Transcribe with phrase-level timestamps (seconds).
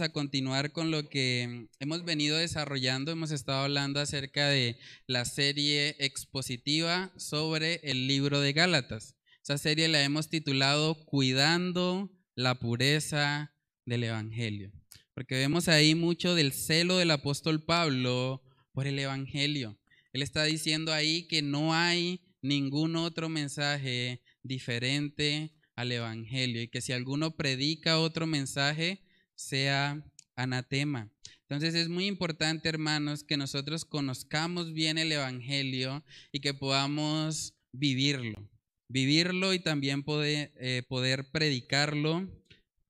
[0.00, 3.12] a continuar con lo que hemos venido desarrollando.
[3.12, 9.16] Hemos estado hablando acerca de la serie expositiva sobre el libro de Gálatas.
[9.42, 13.54] Esa serie la hemos titulado Cuidando la pureza
[13.84, 14.72] del Evangelio.
[15.16, 19.78] Porque vemos ahí mucho del celo del apóstol Pablo por el Evangelio.
[20.12, 26.82] Él está diciendo ahí que no hay ningún otro mensaje diferente al Evangelio y que
[26.82, 30.04] si alguno predica otro mensaje, sea
[30.34, 31.10] anatema.
[31.48, 38.50] Entonces es muy importante, hermanos, que nosotros conozcamos bien el Evangelio y que podamos vivirlo.
[38.88, 42.28] Vivirlo y también poder, eh, poder predicarlo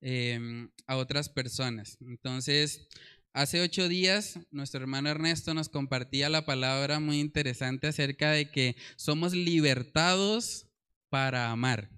[0.00, 1.98] em, a otras personas.
[2.00, 2.88] Entonces,
[3.32, 8.76] hace ocho días nuestro hermano Ernesto nos compartía la palabra muy interesante acerca de que
[8.96, 10.66] somos libertados
[11.10, 11.90] para amar.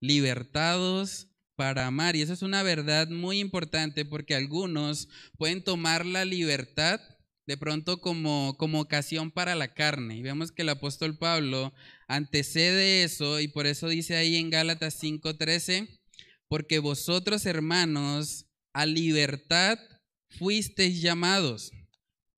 [0.00, 2.14] Libertados para amar.
[2.14, 7.00] Y eso es una verdad muy importante porque algunos pueden tomar la libertad
[7.48, 10.18] de pronto como, como ocasión para la carne.
[10.18, 11.72] Y vemos que el apóstol Pablo
[12.06, 15.97] antecede eso y por eso dice ahí en Gálatas 5:13,
[16.48, 19.78] porque vosotros hermanos a libertad
[20.28, 21.72] fuisteis llamados,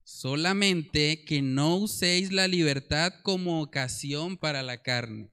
[0.04, 5.30] solamente que no uséis la libertad como ocasión para la carne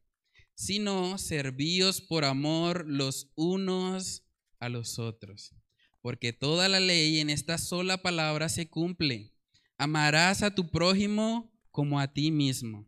[0.57, 4.23] sino servíos por amor los unos
[4.59, 5.53] a los otros.
[6.01, 9.35] Porque toda la ley en esta sola palabra se cumple.
[9.77, 12.87] Amarás a tu prójimo como a ti mismo.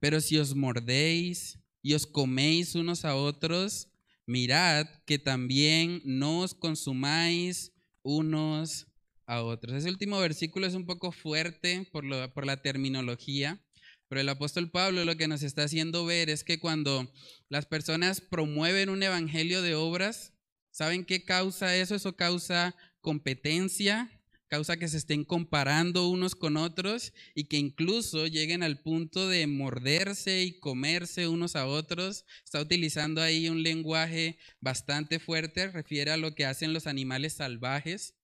[0.00, 3.88] Pero si os mordéis y os coméis unos a otros,
[4.26, 7.72] mirad que también no os consumáis
[8.02, 8.86] unos
[9.26, 9.74] a otros.
[9.74, 13.62] Ese último versículo es un poco fuerte por, la terminología,
[14.08, 17.10] pero el apóstol Pablo lo que nos está haciendo ver es que cuando
[17.48, 20.34] las personas promueven un evangelio de obras,
[20.70, 21.94] ¿saben qué causa eso?
[21.94, 24.10] Eso causa competencia,
[24.54, 29.48] causa que se estén comparando unos con otros y que incluso lleguen al punto de
[29.48, 32.24] morderse y comerse unos a otros.
[32.44, 38.14] Está utilizando ahí un lenguaje bastante fuerte, refiere a lo que hacen los animales salvajes,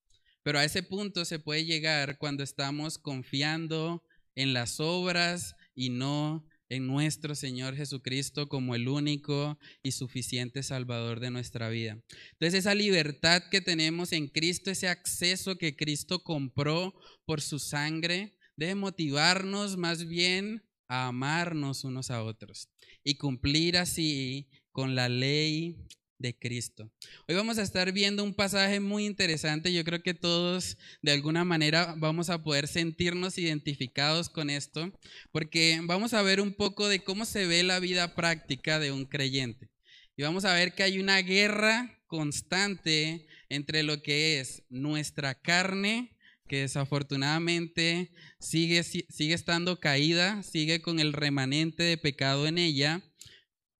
[0.41, 4.01] pero a ese punto se puede llegar cuando estamos confiando
[4.33, 11.19] en las obras y no en nuestro Señor Jesucristo como el único y suficiente Salvador
[11.19, 12.01] de nuestra vida.
[12.31, 16.95] Entonces esa libertad que tenemos en Cristo, ese acceso que Cristo compró
[17.25, 22.69] por su sangre, debe motivarnos más bien a amarnos unos a otros
[23.03, 25.75] y cumplir así con la ley
[26.21, 26.91] de Cristo.
[27.27, 29.73] Hoy vamos a estar viendo un pasaje muy interesante.
[29.73, 34.91] Yo creo que todos de alguna manera vamos a poder sentirnos identificados con esto,
[35.31, 39.05] porque vamos a ver un poco de cómo se ve la vida práctica de un
[39.05, 39.69] creyente.
[40.15, 46.15] Y vamos a ver que hay una guerra constante entre lo que es nuestra carne,
[46.47, 53.01] que desafortunadamente sigue, sigue estando caída, sigue con el remanente de pecado en ella,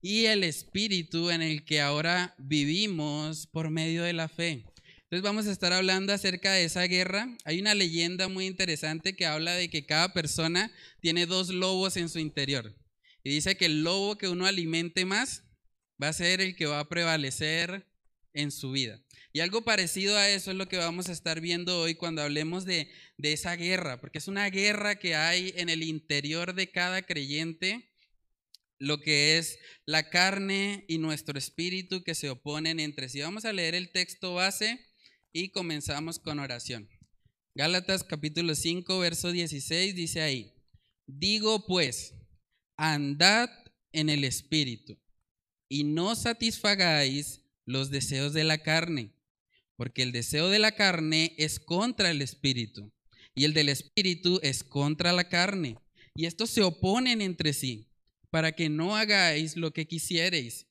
[0.02, 4.64] y el espíritu en el que ahora vivimos por medio de la fe.
[5.04, 7.28] Entonces vamos a estar hablando acerca de esa guerra.
[7.44, 12.08] Hay una leyenda muy interesante que habla de que cada persona tiene dos lobos en
[12.08, 12.74] su interior.
[13.22, 15.44] Y dice que el lobo que uno alimente más
[16.02, 17.86] va a ser el que va a prevalecer
[18.32, 19.00] en su vida.
[19.32, 22.64] Y algo parecido a eso es lo que vamos a estar viendo hoy cuando hablemos
[22.64, 27.02] de, de esa guerra, porque es una guerra que hay en el interior de cada
[27.02, 27.91] creyente
[28.82, 33.20] lo que es la carne y nuestro espíritu que se oponen entre sí.
[33.20, 34.84] Vamos a leer el texto base
[35.32, 36.88] y comenzamos con oración.
[37.54, 40.52] Gálatas capítulo 5, verso 16 dice ahí,
[41.06, 42.14] digo pues,
[42.76, 43.50] andad
[43.92, 44.98] en el espíritu
[45.68, 49.12] y no satisfagáis los deseos de la carne,
[49.76, 52.92] porque el deseo de la carne es contra el espíritu
[53.32, 55.76] y el del espíritu es contra la carne,
[56.16, 57.91] y estos se oponen entre sí
[58.32, 60.66] para que no hagáis lo que quisiereis.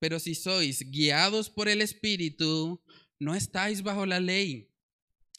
[0.00, 2.82] Pero si sois guiados por el Espíritu,
[3.20, 4.72] no estáis bajo la ley.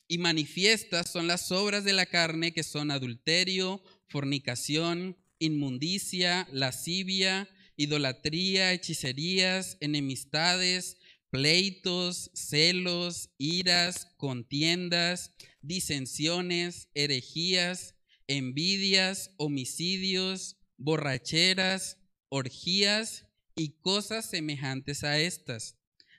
[0.08, 8.72] Y manifiestas son las obras de la carne que son adulterio, fornicación, inmundicia, lascivia, idolatría,
[8.72, 10.96] hechicerías, enemistades,
[11.32, 17.96] pleitos, celos, iras, contiendas, disensiones, herejías,
[18.28, 21.98] envidias, homicidios, borracheras,
[22.30, 23.26] orgías
[23.56, 25.78] y cosas semejantes a estas,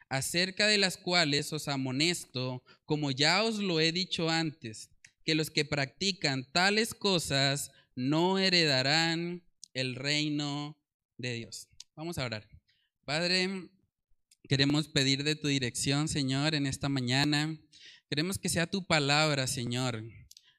[0.08, 4.90] acerca de las cuales os amonesto, como ya os lo he dicho antes,
[5.24, 9.44] que los que practican tales cosas no heredarán
[9.74, 10.80] el reino
[11.18, 11.68] de Dios.
[11.94, 12.48] Vamos a orar.
[13.04, 13.68] Padre,
[14.48, 17.58] queremos pedir de tu dirección, Señor, en esta mañana.
[18.08, 20.02] Queremos que sea tu palabra, Señor,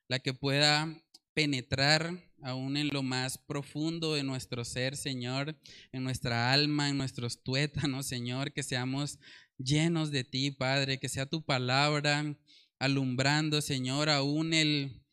[0.08, 1.02] la que pueda
[1.34, 5.60] penetrar aún en lo más profundo de nuestro ser, Señor,
[5.92, 9.20] en nuestra alma, en nuestros tuétanos, Señor, que seamos
[9.58, 12.36] llenos de ti, Padre, que sea tu palabra
[12.80, 15.04] alumbrando, Señor, aún el,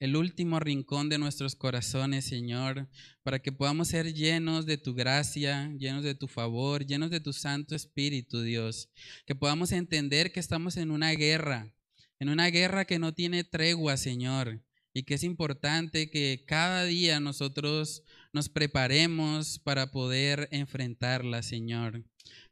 [0.00, 2.88] el último rincón de nuestros corazones, Señor,
[3.22, 7.34] para que podamos ser llenos de tu gracia, llenos de tu favor, llenos de tu
[7.34, 8.90] Santo Espíritu, Dios,
[9.26, 11.74] que podamos entender que estamos en una guerra,
[12.18, 14.62] en una guerra que no tiene tregua, Señor,
[14.92, 18.02] y que es importante que cada día nosotros
[18.32, 22.04] nos preparemos para poder enfrentarla, Señor.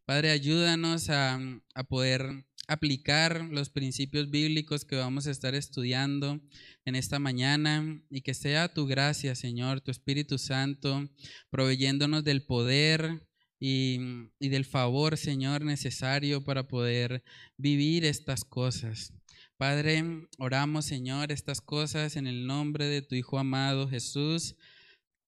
[0.04, 1.38] Padre, ayúdanos a,
[1.74, 6.40] a, poder aplicar los principios bíblicos que vamos a estar estudiando
[6.84, 11.08] en esta mañana y que sea tu gracia, Señor, tu Espíritu Santo,
[11.50, 13.26] proveyéndonos del poder
[13.60, 13.98] y,
[14.38, 17.22] y del favor, Señor, necesario para poder
[17.56, 19.12] vivir estas cosas.
[19.58, 20.04] Padre,
[20.38, 24.54] oramos, Señor, estas cosas en el nombre de tu Hijo amado Jesús.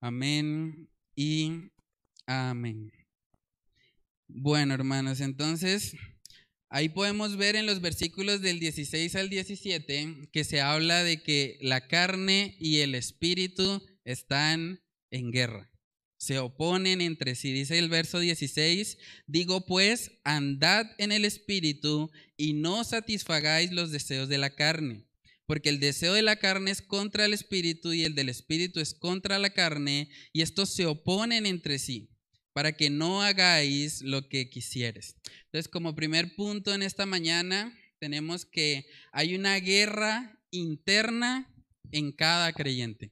[0.01, 1.73] Amén y
[2.27, 2.93] amén.
[4.29, 5.97] Bueno, hermanos, entonces
[6.69, 11.59] ahí podemos ver en los versículos del 16 al 17 que se habla de que
[11.61, 14.81] la carne y el espíritu están
[15.11, 15.70] en guerra
[16.21, 17.51] se oponen entre sí.
[17.51, 24.29] Dice el verso 16, digo pues, andad en el espíritu y no satisfagáis los deseos
[24.29, 25.07] de la carne,
[25.47, 28.93] porque el deseo de la carne es contra el espíritu y el del espíritu es
[28.93, 32.11] contra la carne, y estos se oponen entre sí,
[32.53, 35.17] para que no hagáis lo que quisieres.
[35.47, 41.51] Entonces, como primer punto en esta mañana, tenemos que hay una guerra interna
[41.93, 43.11] en cada creyente.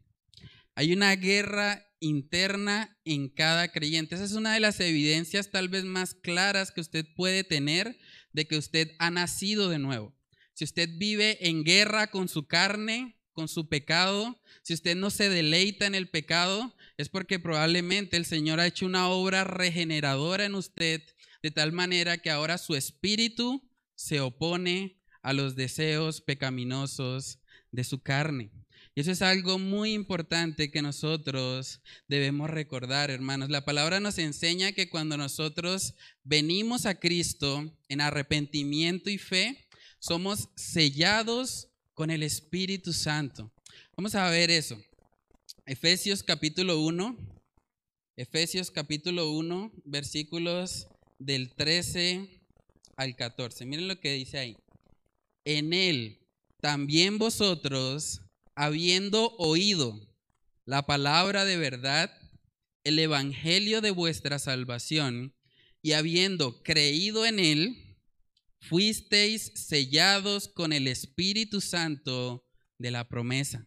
[0.74, 4.14] Hay una guerra interna en cada creyente.
[4.14, 7.98] Esa es una de las evidencias tal vez más claras que usted puede tener
[8.32, 10.14] de que usted ha nacido de nuevo.
[10.54, 15.28] Si usted vive en guerra con su carne, con su pecado, si usted no se
[15.28, 20.56] deleita en el pecado, es porque probablemente el Señor ha hecho una obra regeneradora en
[20.56, 21.02] usted
[21.42, 23.62] de tal manera que ahora su espíritu
[23.94, 27.38] se opone a los deseos pecaminosos
[27.70, 28.50] de su carne.
[28.98, 33.48] Y eso es algo muy importante que nosotros debemos recordar, hermanos.
[33.48, 39.68] La palabra nos enseña que cuando nosotros venimos a Cristo en arrepentimiento y fe,
[40.00, 43.52] somos sellados con el Espíritu Santo.
[43.96, 44.76] Vamos a ver eso.
[45.64, 47.16] Efesios capítulo 1.
[48.16, 50.88] Efesios capítulo 1, versículos
[51.20, 52.42] del 13
[52.96, 53.64] al 14.
[53.64, 54.56] Miren lo que dice ahí.
[55.44, 56.18] En él
[56.60, 58.22] también vosotros
[58.58, 60.00] habiendo oído
[60.64, 62.10] la palabra de verdad,
[62.82, 65.32] el evangelio de vuestra salvación,
[65.80, 67.96] y habiendo creído en él,
[68.60, 73.64] fuisteis sellados con el Espíritu Santo de la promesa,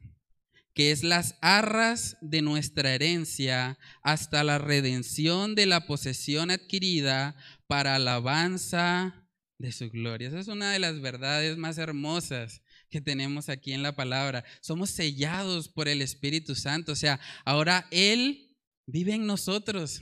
[0.73, 7.95] que es las arras de nuestra herencia hasta la redención de la posesión adquirida para
[7.95, 9.25] alabanza
[9.57, 10.27] de su gloria.
[10.27, 12.61] Esa es una de las verdades más hermosas
[12.91, 14.43] que tenemos aquí en la palabra.
[14.59, 16.92] Somos sellados por el Espíritu Santo.
[16.92, 20.01] O sea, ahora Él vive en nosotros.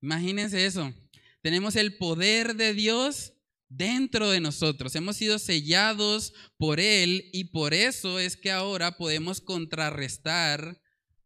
[0.00, 0.94] Imagínense eso.
[1.40, 3.32] Tenemos el poder de Dios
[3.68, 4.94] dentro de nosotros.
[4.94, 10.80] Hemos sido sellados por Él y por eso es que ahora podemos contrarrestar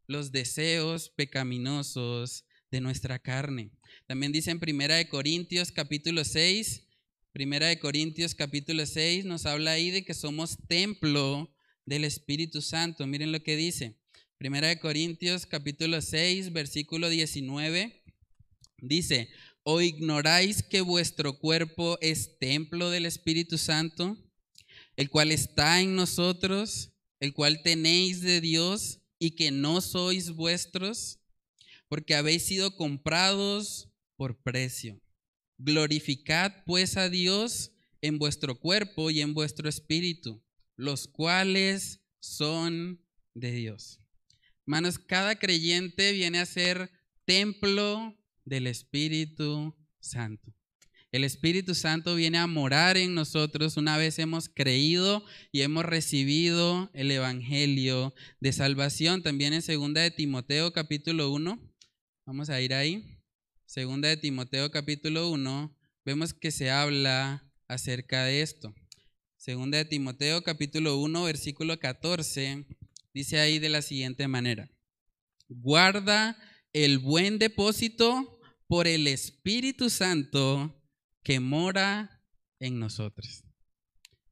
[0.07, 3.73] los deseos pecaminosos de nuestra carne.
[4.07, 6.88] También dice en Primera de Corintios capítulo 6,
[7.39, 11.49] Primera de Corintios capítulo 6 nos habla ahí de que somos templo
[11.87, 13.07] del Espíritu Santo.
[13.07, 13.97] Miren lo que dice.
[14.39, 18.03] Primera de Corintios capítulo 6 versículo 19
[18.79, 19.31] dice,
[19.63, 24.19] ¿o ignoráis que vuestro cuerpo es templo del Espíritu Santo,
[24.97, 26.91] el cual está en nosotros,
[27.21, 31.21] el cual tenéis de Dios y que no sois vuestros,
[31.87, 35.01] porque habéis sido comprados por precio?
[35.59, 40.43] Glorificad pues a Dios en vuestro cuerpo y en vuestro espíritu,
[40.77, 44.01] los cuales son de Dios.
[44.67, 46.91] Hermanos, cada creyente viene a ser
[47.25, 50.55] templo del Espíritu Santo.
[51.11, 56.91] El Espíritu Santo viene a morar en nosotros una vez hemos creído y hemos recibido
[56.93, 59.23] el Evangelio de salvación.
[59.23, 61.59] También en segunda de Timoteo capítulo 1,
[62.27, 63.18] vamos a ir ahí.
[63.69, 68.75] Segunda de Timoteo capítulo 1, vemos que se habla acerca de esto.
[69.37, 72.65] Segunda de Timoteo capítulo 1 versículo 14
[73.13, 74.71] dice ahí de la siguiente manera.
[75.51, 76.39] Guarda
[76.73, 80.83] el buen depósito por el Espíritu Santo
[81.23, 82.25] que mora
[82.61, 83.45] en nosotros.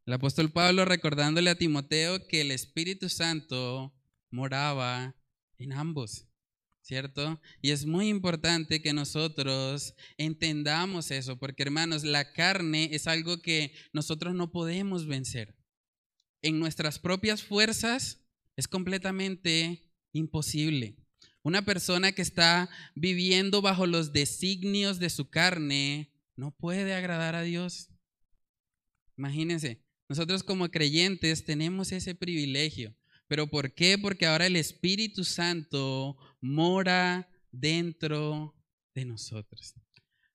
[0.06, 3.94] El apóstol Pablo recordándole a Timoteo que el Espíritu Santo
[4.30, 5.14] moraba
[5.58, 6.25] en ambos.
[6.86, 7.40] ¿Cierto?
[7.60, 13.72] Y es muy importante que nosotros entendamos eso, porque hermanos, la carne es algo que
[13.92, 15.56] nosotros no podemos vencer.
[16.42, 18.24] En nuestras propias fuerzas
[18.54, 20.96] es completamente imposible.
[21.42, 27.42] Una persona que está viviendo bajo los designios de su carne no puede agradar a
[27.42, 27.88] Dios.
[29.16, 32.94] Imagínense, nosotros como creyentes tenemos ese privilegio.
[33.28, 33.98] ¿Pero por qué?
[33.98, 38.54] Porque ahora el Espíritu Santo mora dentro
[38.94, 39.74] de nosotros.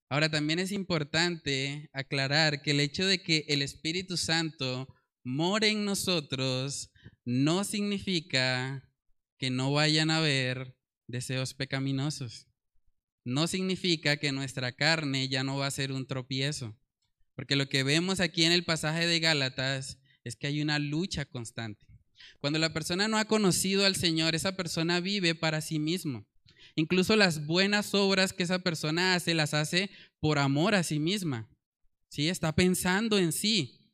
[0.10, 4.88] Ahora también es importante aclarar que el hecho de que el Espíritu Santo
[5.24, 6.92] more en nosotros
[7.24, 8.88] no significa
[9.38, 10.76] que no vayan a haber
[11.08, 12.48] deseos pecaminosos.
[13.24, 16.78] No significa que nuestra carne ya no va a ser un tropiezo.
[17.36, 21.26] Porque lo que vemos aquí en el pasaje de Gálatas es que hay una lucha
[21.26, 21.91] constante.
[22.40, 26.26] Cuando la persona no ha conocido al Señor, esa persona vive para sí mismo.
[26.76, 31.50] Incluso las buenas obras que esa persona hace, las hace por amor a sí misma.
[32.10, 32.30] ¿Sí?
[32.30, 33.90] Está pensando en sí,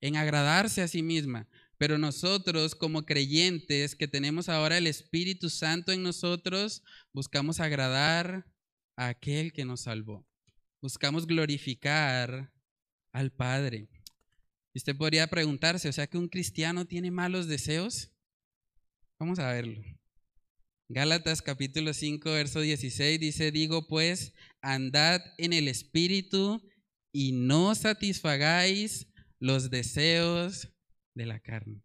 [0.00, 1.48] en agradarse a sí misma.
[1.78, 8.46] Pero nosotros como creyentes que tenemos ahora el Espíritu Santo en nosotros, buscamos agradar
[8.96, 10.26] a aquel que nos salvó.
[10.80, 12.52] Buscamos glorificar
[13.12, 13.88] al Padre.
[14.74, 18.10] Y usted podría preguntarse, o sea que un cristiano tiene malos deseos.
[19.18, 19.82] Vamos a verlo.
[20.88, 26.62] Gálatas capítulo 5, verso 16 dice, digo pues, andad en el Espíritu
[27.12, 30.68] y no satisfagáis los deseos
[31.14, 31.82] de la carne.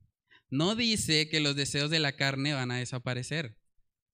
[0.49, 3.57] No dice que los deseos de la carne van a desaparecer.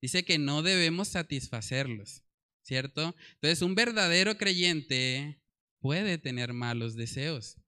[0.01, 2.23] Dice que no debemos satisfacerlos,
[2.63, 3.15] ¿cierto?
[3.35, 5.39] Entonces, un verdadero creyente
[5.79, 7.62] puede tener malos deseos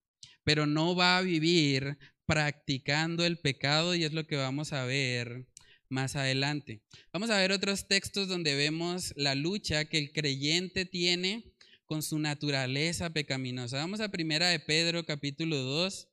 [0.45, 5.47] pero no va a vivir practicando el pecado y es lo que vamos a ver
[5.89, 6.81] más adelante.
[7.11, 11.51] Vamos a ver otros textos donde vemos la lucha que el creyente tiene
[11.85, 13.77] con su naturaleza pecaminosa.
[13.77, 16.07] Vamos a Primera de Pedro capítulo 2.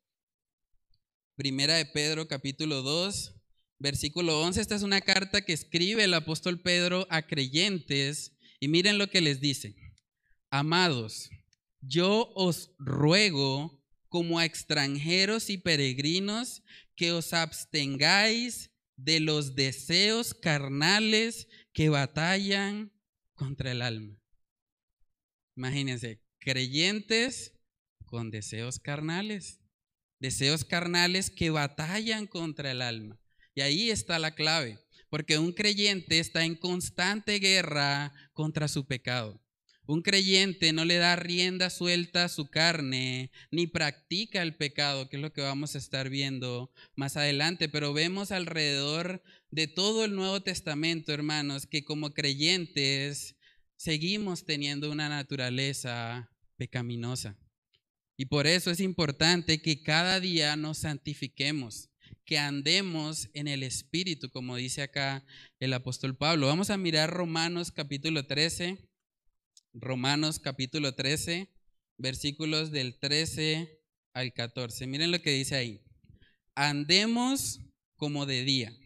[1.37, 3.35] Primera de Pedro capítulo 2,
[3.79, 4.61] versículo 11.
[4.61, 9.21] Esta es una carta que escribe el apóstol Pedro a creyentes y miren lo que
[9.21, 9.75] les dice.
[10.51, 11.31] Amados,
[11.81, 13.82] yo os ruego
[14.12, 16.62] como a extranjeros y peregrinos,
[16.95, 22.92] que os abstengáis de los deseos carnales que batallan
[23.33, 24.21] contra el alma.
[25.57, 27.54] Imagínense, creyentes
[28.04, 29.62] con deseos carnales,
[30.21, 33.19] deseos carnales que batallan contra el alma.
[33.54, 34.78] Y ahí está la clave,
[35.09, 39.42] porque un creyente está en constante guerra contra su pecado.
[39.85, 45.17] Un creyente no le da rienda suelta a su carne, ni practica el pecado, que
[45.17, 50.15] es lo que vamos a estar viendo más adelante, pero vemos alrededor de todo el
[50.15, 53.37] Nuevo Testamento, hermanos, que como creyentes
[53.77, 57.37] seguimos teniendo una naturaleza pecaminosa.
[58.17, 61.91] Y por eso es importante que cada día nos santifiquemos,
[62.25, 65.25] que andemos en el Espíritu, como dice acá
[65.59, 66.47] el apóstol Pablo.
[66.47, 68.92] Vamos a mirar Romanos capítulo 13
[69.75, 71.49] Romanos capítulo 13,
[71.97, 73.81] versículos del 13
[74.12, 74.87] al 14.
[74.87, 75.81] Miren lo que dice ahí.
[76.55, 77.61] Andemos
[77.97, 78.76] como de día,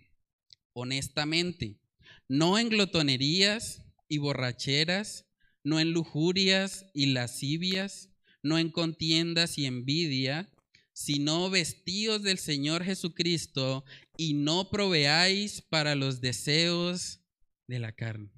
[0.75, 1.81] honestamente,
[2.29, 5.27] no en glotonerías y borracheras,
[5.65, 8.11] no en lujurias y lascivias,
[8.43, 10.53] no en contiendas y envidia,
[10.93, 13.85] sino vestidos del Señor Jesucristo
[14.17, 17.21] y no proveáis para los deseos
[17.67, 18.36] de la carne.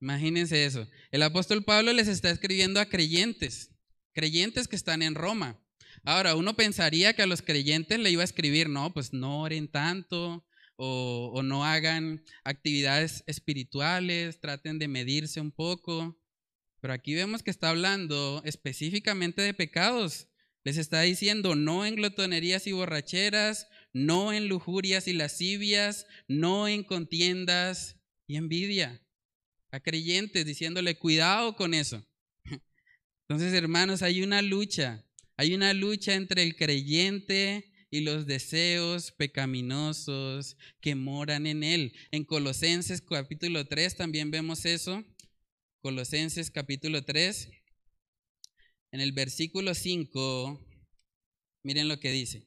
[0.00, 0.88] Imagínense eso.
[1.10, 3.70] El apóstol Pablo les está escribiendo a creyentes,
[4.12, 5.62] creyentes que están en Roma.
[6.04, 9.68] Ahora, uno pensaría que a los creyentes le iba a escribir, no, pues no oren
[9.68, 16.20] tanto o, o no hagan actividades espirituales, traten de medirse un poco.
[16.80, 20.28] Pero aquí vemos que está hablando específicamente de pecados.
[20.62, 26.84] Les está diciendo no en glotonerías y borracheras, no en lujurias y lascivias, no en
[26.84, 29.00] contiendas y envidia
[29.70, 32.04] a creyentes diciéndole, cuidado con eso.
[33.28, 35.04] Entonces, hermanos, hay una lucha,
[35.36, 41.94] hay una lucha entre el creyente y los deseos pecaminosos que moran en él.
[42.10, 45.04] En Colosenses capítulo 3 también vemos eso.
[45.80, 47.48] Colosenses capítulo 3,
[48.92, 50.60] en el versículo 5,
[51.62, 52.46] miren lo que dice.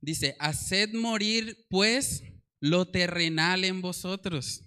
[0.00, 2.22] Dice, haced morir pues
[2.60, 4.62] lo terrenal en vosotros,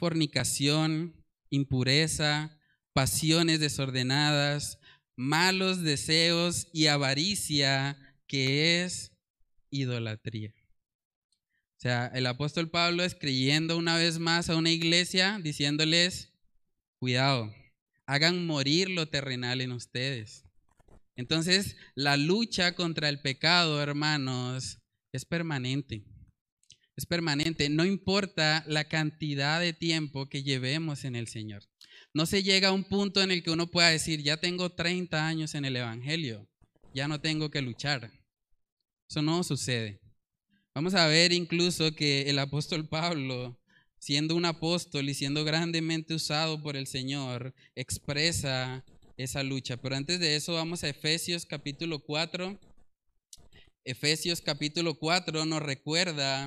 [0.00, 1.14] fornicación,
[1.50, 2.58] impureza,
[2.94, 4.80] pasiones desordenadas,
[5.14, 9.12] malos deseos y avaricia, que es
[9.70, 10.54] idolatría.
[11.76, 16.32] O sea, el apóstol Pablo es creyendo una vez más a una iglesia diciéndoles,
[16.98, 17.54] cuidado,
[18.06, 20.46] hagan morir lo terrenal en ustedes.
[21.14, 24.78] Entonces, la lucha contra el pecado, hermanos,
[25.12, 26.04] es permanente.
[27.00, 31.62] Es permanente, no importa la cantidad de tiempo que llevemos en el Señor.
[32.12, 35.26] No se llega a un punto en el que uno pueda decir, ya tengo 30
[35.26, 36.46] años en el Evangelio,
[36.92, 38.12] ya no tengo que luchar.
[39.08, 39.98] Eso no sucede.
[40.74, 43.58] Vamos a ver incluso que el apóstol Pablo,
[43.98, 48.84] siendo un apóstol y siendo grandemente usado por el Señor, expresa
[49.16, 49.78] esa lucha.
[49.78, 52.60] Pero antes de eso vamos a Efesios capítulo 4.
[53.86, 56.46] Efesios capítulo 4 nos recuerda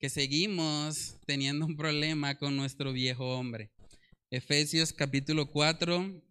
[0.00, 3.70] que seguimos teniendo un problema con nuestro viejo hombre.
[4.30, 6.24] Efesios capítulo 4,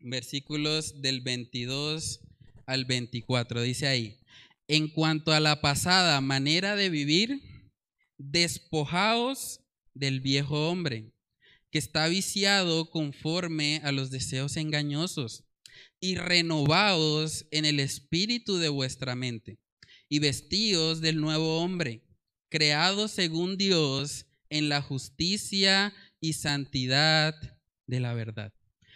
[0.00, 2.20] versículos del 22
[2.64, 3.60] al 24.
[3.60, 4.18] Dice ahí,
[4.66, 7.42] en cuanto a la pasada manera de vivir,
[8.16, 9.60] despojaos
[9.92, 11.12] del viejo hombre,
[11.70, 15.44] que está viciado conforme a los deseos engañosos,
[16.00, 19.58] y renovaos en el espíritu de vuestra mente,
[20.08, 22.03] y vestíos del nuevo hombre,
[22.54, 27.34] creado según Dios en la justicia y santidad
[27.88, 28.52] de la verdad.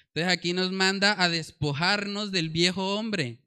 [0.07, 3.43] Entonces aquí nos manda a despojarnos del viejo hombre.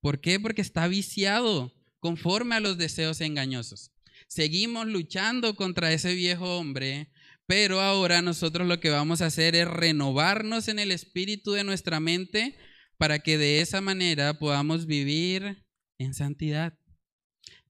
[0.00, 0.38] ¿Por qué?
[0.38, 3.90] Porque está viciado conforme a los deseos engañosos.
[4.28, 7.10] Seguimos luchando contra ese viejo hombre,
[7.46, 11.98] pero ahora nosotros lo que vamos a hacer es renovarnos en el espíritu de nuestra
[11.98, 12.56] mente
[12.98, 15.66] para que de esa manera podamos vivir
[15.98, 16.78] en santidad.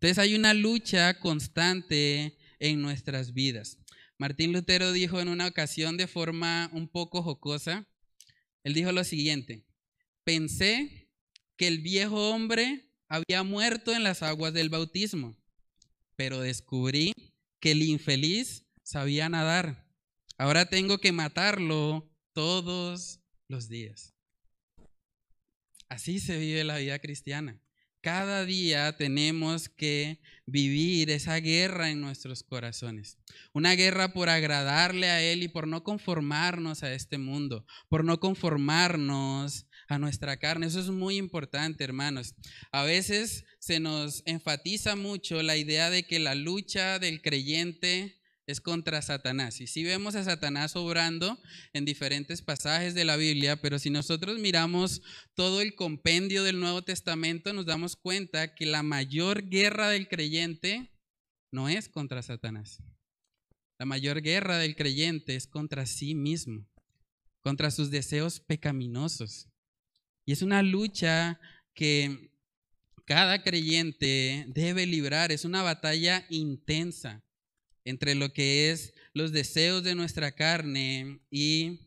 [0.06, 3.80] Entonces hay una lucha constante en nuestras vidas.
[4.18, 7.88] Martín Lutero dijo en una ocasión de forma un poco jocosa,
[8.62, 9.66] él dijo lo siguiente,
[10.22, 11.10] pensé
[11.56, 15.36] que el viejo hombre había muerto en las aguas del bautismo,
[16.14, 17.12] pero descubrí
[17.58, 19.90] que el infeliz sabía nadar.
[20.38, 24.14] Ahora tengo que matarlo todos los días.
[25.88, 27.60] Así se vive la vida cristiana.
[28.06, 33.18] Cada día tenemos que vivir esa guerra en nuestros corazones.
[33.52, 38.20] Una guerra por agradarle a Él y por no conformarnos a este mundo, por no
[38.20, 40.66] conformarnos a nuestra carne.
[40.66, 42.36] Eso es muy importante, hermanos.
[42.70, 48.15] A veces se nos enfatiza mucho la idea de que la lucha del creyente
[48.46, 49.60] es contra Satanás.
[49.60, 51.38] Y sí vemos a Satanás obrando
[51.72, 55.02] en diferentes pasajes de la Biblia, pero si nosotros miramos
[55.34, 60.92] todo el compendio del Nuevo Testamento, nos damos cuenta que la mayor guerra del creyente
[61.50, 62.82] no es contra Satanás.
[63.78, 66.66] La mayor guerra del creyente es contra sí mismo,
[67.40, 69.48] contra sus deseos pecaminosos.
[70.24, 71.40] Y es una lucha
[71.74, 72.30] que
[73.04, 77.25] cada creyente debe librar, es una batalla intensa
[77.86, 81.80] entre lo que es los deseos de nuestra carne y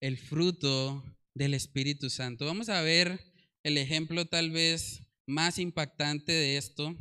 [0.00, 1.02] el fruto
[1.34, 2.44] del Espíritu Santo.
[2.44, 3.18] Vamos a ver
[3.64, 6.94] el ejemplo tal vez más impactante de esto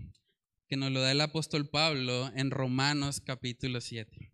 [0.68, 4.32] que nos lo da el apóstol Pablo en Romanos capítulo 7.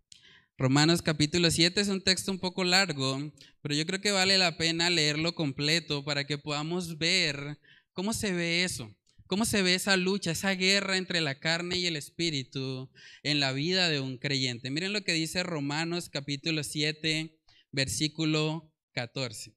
[0.56, 4.56] Romanos capítulo 7 es un texto un poco largo, pero yo creo que vale la
[4.56, 7.58] pena leerlo completo para que podamos ver
[7.92, 8.96] cómo se ve eso.
[9.32, 12.92] ¿Cómo se ve esa lucha, esa guerra entre la carne y el espíritu
[13.24, 14.70] en la vida de un creyente?
[14.70, 17.40] Miren lo que dice Romanos capítulo 7,
[17.72, 19.56] versículo 14.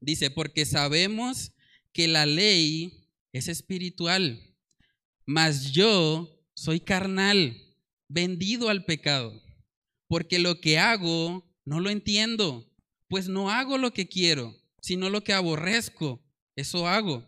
[0.00, 1.52] Dice, porque sabemos
[1.92, 4.52] que la ley es espiritual,
[5.24, 7.56] mas yo soy carnal,
[8.08, 9.40] vendido al pecado,
[10.08, 12.68] porque lo que hago no lo entiendo,
[13.06, 16.20] pues no hago lo que quiero, sino lo que aborrezco,
[16.56, 17.27] eso hago.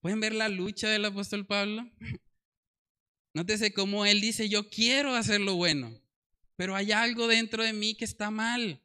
[0.00, 1.90] ¿Pueden ver la lucha del apóstol Pablo?
[3.34, 5.94] Nótese cómo él dice, yo quiero hacer lo bueno,
[6.56, 8.82] pero hay algo dentro de mí que está mal.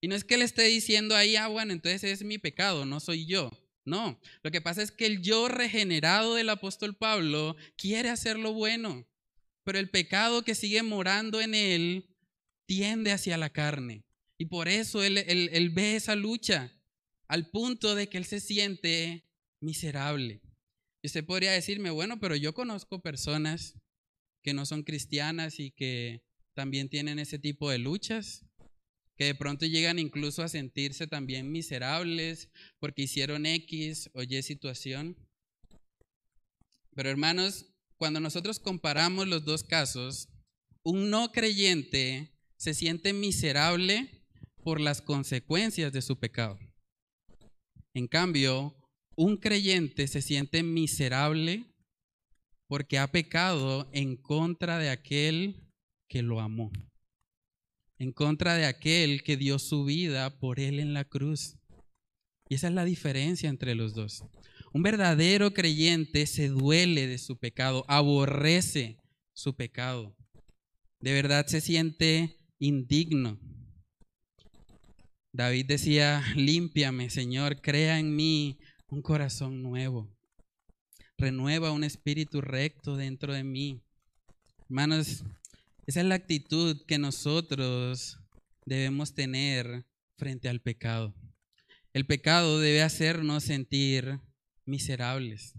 [0.00, 3.00] Y no es que le esté diciendo ahí, ah, bueno, entonces es mi pecado, no
[3.00, 3.50] soy yo.
[3.86, 8.54] No, lo que pasa es que el yo regenerado del apóstol Pablo quiere hacer lo
[8.54, 9.06] bueno,
[9.62, 12.16] pero el pecado que sigue morando en él
[12.64, 14.04] tiende hacia la carne.
[14.38, 16.72] Y por eso él, él ve esa lucha
[17.28, 19.24] al punto de que él se siente
[19.60, 20.40] miserable.
[21.04, 23.74] Y usted podría decirme, bueno, pero yo conozco personas
[24.42, 26.22] que no son cristianas y que
[26.54, 28.46] también tienen ese tipo de luchas,
[29.18, 35.14] que de pronto llegan incluso a sentirse también miserables porque hicieron X o Y situación.
[36.94, 37.66] Pero hermanos,
[37.98, 40.30] cuando nosotros comparamos los dos casos,
[40.82, 44.24] un no creyente se siente miserable
[44.62, 46.58] por las consecuencias de su pecado.
[47.92, 48.74] En cambio,
[49.16, 51.64] un creyente se siente miserable
[52.66, 55.70] porque ha pecado en contra de aquel
[56.08, 56.72] que lo amó,
[57.98, 61.56] en contra de aquel que dio su vida por él en la cruz.
[62.48, 64.24] Y esa es la diferencia entre los dos.
[64.72, 68.98] Un verdadero creyente se duele de su pecado, aborrece
[69.32, 70.16] su pecado.
[71.00, 73.38] De verdad se siente indigno.
[75.32, 78.58] David decía, límpiame, Señor, crea en mí
[78.94, 80.08] un corazón nuevo
[81.18, 83.80] renueva un espíritu recto dentro de mí.
[84.68, 85.24] Hermanos,
[85.84, 88.20] esa es la actitud que nosotros
[88.64, 89.84] debemos tener
[90.16, 91.12] frente al pecado.
[91.92, 94.20] El pecado debe hacernos sentir
[94.64, 95.54] miserables,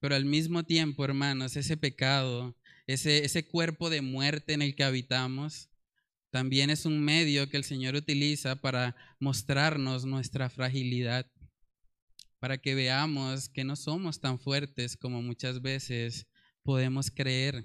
[0.00, 2.56] pero al mismo tiempo, hermanos, ese pecado,
[2.88, 5.68] ese, ese cuerpo de muerte en el que habitamos,
[6.30, 11.30] también es un medio que el Señor utiliza para mostrarnos nuestra fragilidad
[12.40, 16.26] para que veamos que no somos tan fuertes como muchas veces
[16.62, 17.64] podemos creer.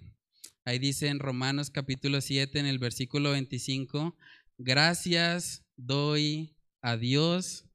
[0.66, 4.16] Ahí dice en Romanos capítulo 7 en el versículo 25,
[4.58, 7.66] gracias doy a Dios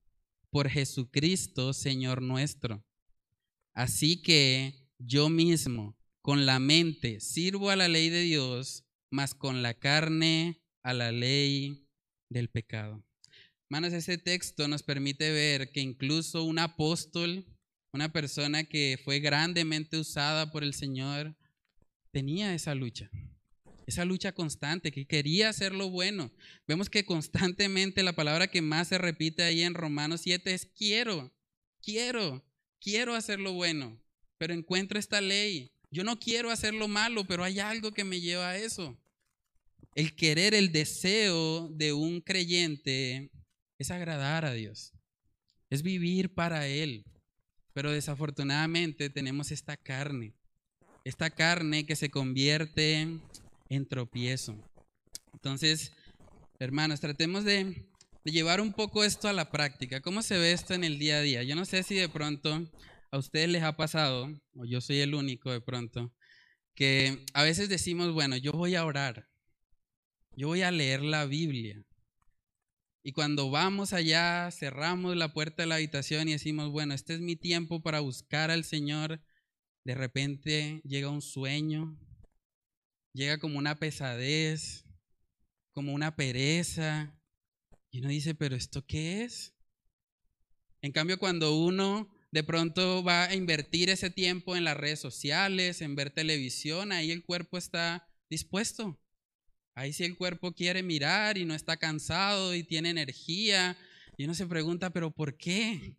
[0.51, 2.85] por Jesucristo, Señor nuestro.
[3.73, 9.63] Así que yo mismo, con la mente, sirvo a la ley de Dios, mas con
[9.63, 11.89] la carne a la ley
[12.29, 13.03] del pecado.
[13.73, 17.47] Hermanos, ese texto nos permite ver que incluso un apóstol,
[17.93, 21.37] una persona que fue grandemente usada por el Señor,
[22.11, 23.09] tenía esa lucha,
[23.87, 26.33] esa lucha constante, que quería hacer lo bueno.
[26.67, 31.33] Vemos que constantemente la palabra que más se repite ahí en Romanos 7 es quiero,
[31.81, 32.45] quiero,
[32.81, 34.03] quiero hacer lo bueno,
[34.37, 35.71] pero encuentro esta ley.
[35.93, 38.99] Yo no quiero hacer lo malo, pero hay algo que me lleva a eso.
[39.95, 43.31] El querer, el deseo de un creyente
[43.81, 44.93] es agradar a Dios,
[45.71, 47.05] es vivir para Él.
[47.73, 50.35] Pero desafortunadamente tenemos esta carne,
[51.05, 53.09] esta carne que se convierte
[53.71, 54.55] en tropiezo.
[55.33, 55.93] Entonces,
[56.59, 57.89] hermanos, tratemos de,
[58.25, 60.03] llevar un poco esto a la práctica.
[60.03, 61.43] ¿Cómo se ve esto en el día a día?
[61.43, 62.71] Yo no sé si de pronto
[63.11, 66.13] a ustedes les ha pasado, o yo soy el único de pronto,
[66.75, 69.27] que a veces decimos, bueno, yo voy a orar,
[70.37, 71.83] yo voy a leer la Biblia,
[73.03, 77.21] y cuando vamos allá, cerramos la puerta de la habitación y decimos, bueno, este es
[77.21, 79.23] mi tiempo para buscar al Señor,
[79.85, 81.99] de repente llega un sueño,
[83.15, 84.85] llega como una pesadez,
[85.73, 87.19] como una pereza,
[87.91, 89.55] y uno dice, pero ¿esto qué es?
[90.83, 95.81] En cambio, cuando uno de pronto va a invertir ese tiempo en las redes sociales,
[95.81, 99.01] en ver televisión, ahí el cuerpo está dispuesto.
[99.75, 103.77] Ahí si el cuerpo quiere mirar y no está cansado y tiene energía.
[104.17, 105.97] Y uno se pregunta, pero ¿por qué?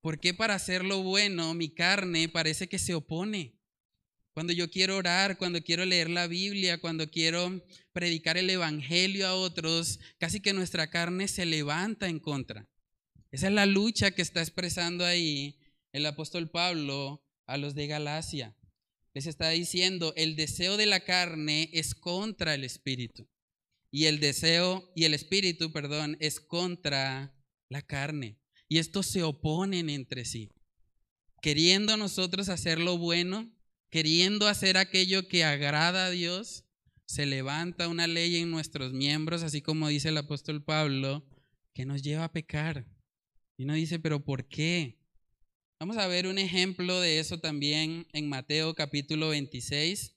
[0.00, 3.54] ¿Por qué para hacer lo bueno mi carne parece que se opone?
[4.32, 9.34] Cuando yo quiero orar, cuando quiero leer la Biblia, cuando quiero predicar el Evangelio a
[9.34, 12.68] otros, casi que nuestra carne se levanta en contra.
[13.30, 15.58] Esa es la lucha que está expresando ahí
[15.92, 18.54] el apóstol Pablo a los de Galacia
[19.16, 23.26] les está diciendo, el deseo de la carne es contra el espíritu.
[23.90, 27.34] Y el deseo y el espíritu, perdón, es contra
[27.70, 28.38] la carne.
[28.68, 30.50] Y estos se oponen entre sí.
[31.40, 33.50] Queriendo nosotros hacer lo bueno,
[33.88, 36.66] queriendo hacer aquello que agrada a Dios,
[37.06, 41.26] se levanta una ley en nuestros miembros, así como dice el apóstol Pablo,
[41.72, 42.86] que nos lleva a pecar,
[43.56, 44.98] Y uno dice, pero ¿por qué?
[45.78, 50.16] Vamos a ver un ejemplo de eso también en Mateo capítulo 26.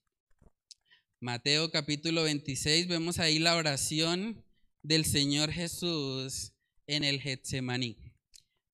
[1.20, 4.42] Mateo capítulo 26, vemos ahí la oración
[4.84, 6.54] del Señor Jesús
[6.88, 7.98] en el Getsemaní.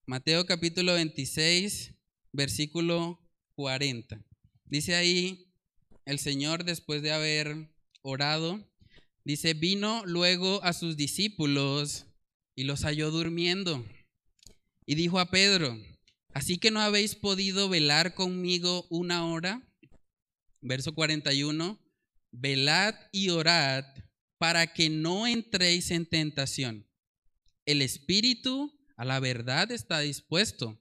[0.05, 1.95] Mateo capítulo 26,
[2.31, 3.19] versículo
[3.55, 4.23] 40.
[4.65, 5.51] Dice ahí
[6.05, 7.67] el Señor después de haber
[8.03, 8.63] orado,
[9.23, 12.05] dice, vino luego a sus discípulos
[12.53, 13.83] y los halló durmiendo.
[14.85, 15.75] Y dijo a Pedro,
[16.35, 19.67] ¿así que no habéis podido velar conmigo una hora?
[20.61, 21.79] Verso 41,
[22.31, 23.85] velad y orad
[24.37, 26.87] para que no entréis en tentación.
[27.65, 30.79] El espíritu a la verdad está dispuesto,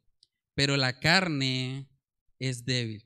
[0.55, 1.89] pero la carne
[2.39, 3.05] es débil.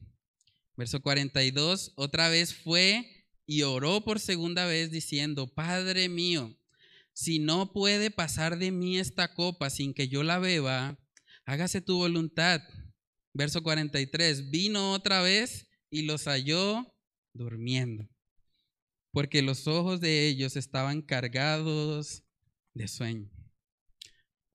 [0.75, 6.57] Verso 42, otra vez fue y oró por segunda vez diciendo, Padre mío,
[7.13, 10.99] si no puede pasar de mí esta copa sin que yo la beba,
[11.49, 12.61] hágase tu voluntad.
[13.33, 16.95] Verso 43, vino otra vez y los halló
[17.33, 18.09] durmiendo,
[19.13, 22.25] porque los ojos de ellos estaban cargados
[22.75, 23.31] de sueño.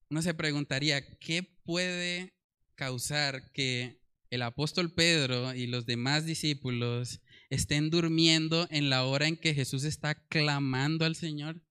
[0.09, 2.35] Uno se preguntaría, ¿qué puede
[2.75, 9.37] causar que el apóstol Pedro y los demás discípulos estén durmiendo en la hora en
[9.37, 11.61] que Jesús está clamando al Señor.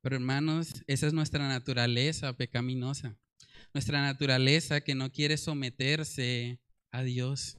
[0.00, 3.16] Pero hermanos, esa es nuestra naturaleza pecaminosa,
[3.74, 6.60] nuestra naturaleza que no quiere someterse
[6.92, 7.58] a Dios.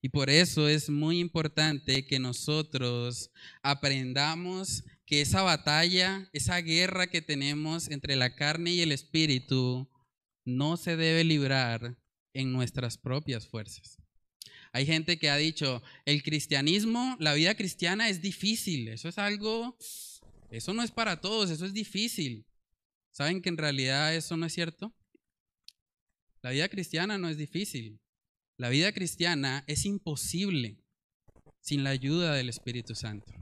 [0.00, 3.30] Y por eso es muy importante que nosotros
[3.62, 9.90] aprendamos que esa batalla, esa guerra que tenemos entre la carne y el espíritu,
[10.46, 11.98] no se debe librar
[12.34, 13.98] en nuestras propias fuerzas.
[14.72, 19.78] Hay gente que ha dicho, el cristianismo, la vida cristiana es difícil, eso es algo,
[20.50, 22.46] eso no es para todos, eso es difícil.
[23.12, 24.92] ¿Saben que en realidad eso no es cierto?
[26.44, 28.00] La vida cristiana no es difícil.
[28.58, 30.76] La vida cristiana es imposible
[31.62, 33.32] sin la ayuda del Espíritu Santo.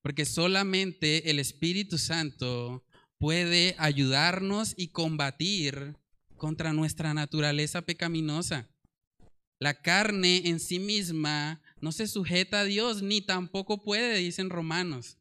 [0.00, 2.86] Porque solamente el Espíritu Santo
[3.18, 5.94] puede ayudarnos y combatir
[6.38, 8.66] contra nuestra naturaleza pecaminosa.
[9.60, 15.17] La carne en sí misma no se sujeta a Dios ni tampoco puede, dicen romanos.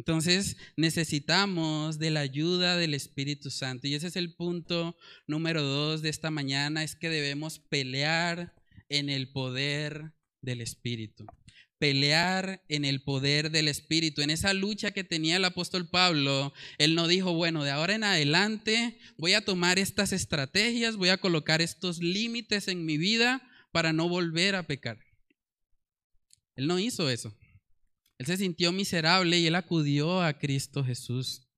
[0.00, 3.86] Entonces necesitamos de la ayuda del Espíritu Santo.
[3.86, 8.54] Y ese es el punto número dos de esta mañana, es que debemos pelear
[8.88, 11.26] en el poder del Espíritu
[11.78, 14.20] pelear en el poder del Espíritu.
[14.20, 18.04] En esa lucha que tenía el apóstol Pablo, él no dijo, bueno, de ahora en
[18.04, 23.40] adelante voy a tomar estas estrategias, voy a colocar estos límites en mi vida
[23.72, 24.98] para no volver a pecar.
[26.54, 27.34] Él no hizo eso.
[28.20, 31.48] Él se sintió miserable y él acudió a Cristo Jesús.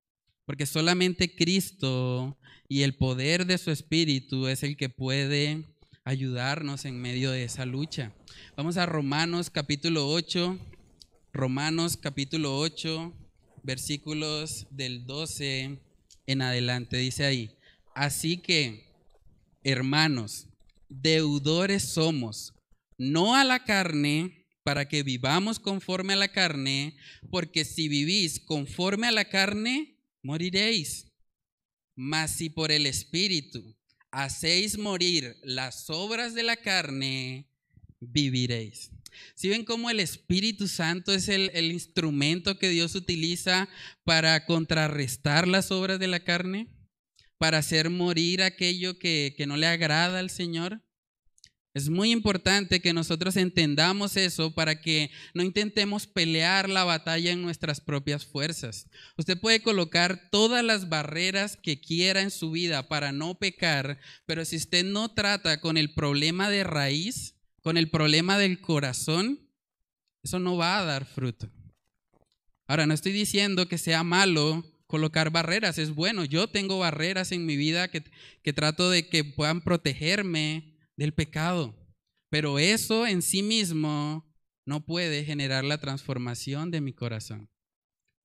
[0.44, 7.03] Porque solamente Cristo y el poder de su Espíritu es el que puede ayudarnos en
[7.03, 8.14] medio de esa lucha.
[8.57, 10.57] Vamos a Romanos capítulo 8,
[11.33, 13.12] Romanos capítulo 8,
[13.64, 15.81] versículos del 12
[16.29, 16.96] en adelante.
[16.96, 17.57] Dice ahí,
[17.92, 18.87] así que,
[19.64, 20.46] hermanos,
[20.88, 22.55] deudores somos,
[22.98, 26.96] no a la carne, para que vivamos conforme a la carne,
[27.31, 31.07] porque si vivís conforme a la carne, moriréis.
[31.94, 33.77] Mas si por el Espíritu
[34.11, 37.48] hacéis morir las obras de la carne,
[38.01, 38.90] viviréis.
[39.35, 43.68] Si ven cómo el Espíritu Santo es el, el, instrumento que Dios utiliza
[44.05, 46.68] para contrarrestar las obras de la carne,
[47.38, 50.81] para hacer morir aquello que, que no le agrada al Señor.
[51.74, 57.40] Es muy importante que nosotros entendamos eso para que no intentemos pelear la batalla en
[57.40, 58.88] nuestras propias fuerzas.
[59.16, 64.44] Usted puede colocar todas las barreras que quiera en su vida para no pecar, pero
[64.44, 69.48] si usted no trata con el problema de raíz, con el problema del corazón,
[70.22, 71.50] eso no va a dar fruto.
[72.66, 76.26] Ahora, no estoy diciendo que sea malo colocar barreras, es bueno.
[76.26, 78.04] Yo tengo barreras en mi vida que,
[78.42, 80.71] que trato de que puedan protegerme
[81.02, 81.74] del pecado.
[82.30, 84.24] Pero eso en sí mismo
[84.64, 87.50] no puede generar la transformación de mi corazón.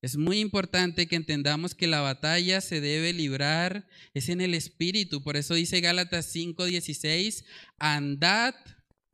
[0.03, 5.23] Es muy importante que entendamos que la batalla se debe librar, es en el espíritu.
[5.23, 7.45] Por eso dice Gálatas 5:16,
[7.79, 8.53] andad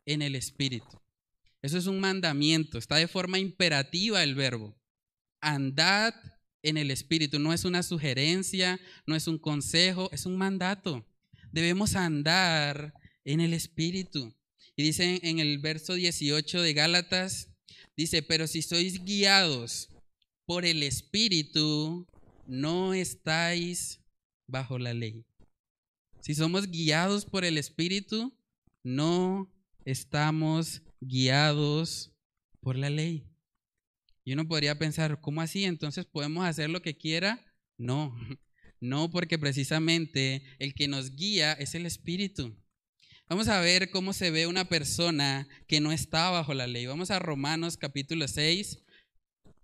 [0.05, 1.01] en el espíritu.
[1.61, 4.75] Eso es un mandamiento, está de forma imperativa el verbo.
[5.39, 6.13] Andad
[6.63, 11.07] en el espíritu, no es una sugerencia, no es un consejo, es un mandato.
[11.53, 12.93] Debemos andar
[13.25, 14.33] en el Espíritu.
[14.75, 17.49] Y dice en el verso 18 de Gálatas,
[17.95, 19.89] dice, pero si sois guiados
[20.45, 22.07] por el Espíritu,
[22.47, 23.99] no estáis
[24.47, 25.25] bajo la ley.
[26.21, 28.33] Si somos guiados por el Espíritu,
[28.83, 29.51] no
[29.85, 32.13] estamos guiados
[32.61, 33.27] por la ley.
[34.25, 35.65] Y uno podría pensar, ¿cómo así?
[35.65, 37.45] Entonces podemos hacer lo que quiera.
[37.77, 38.15] No,
[38.79, 42.55] no porque precisamente el que nos guía es el Espíritu.
[43.29, 46.85] Vamos a ver cómo se ve una persona que no está bajo la ley.
[46.85, 48.79] Vamos a Romanos capítulo 6.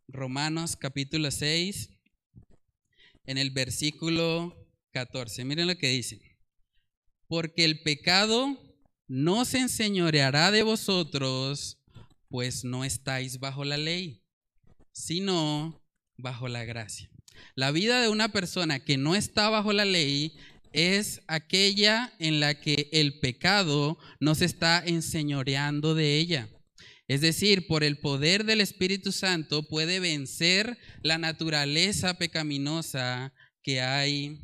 [0.07, 1.91] Romanos capítulo 6,
[3.27, 5.45] en el versículo 14.
[5.45, 6.19] Miren lo que dice.
[7.27, 8.57] Porque el pecado
[9.07, 11.77] no se enseñoreará de vosotros,
[12.27, 14.23] pues no estáis bajo la ley,
[14.91, 15.83] sino
[16.17, 17.11] bajo la gracia.
[17.55, 20.35] La vida de una persona que no está bajo la ley
[20.73, 26.49] es aquella en la que el pecado no se está enseñoreando de ella.
[27.07, 34.39] Es decir, por el poder del Espíritu Santo puede vencer la naturaleza pecaminosa que hay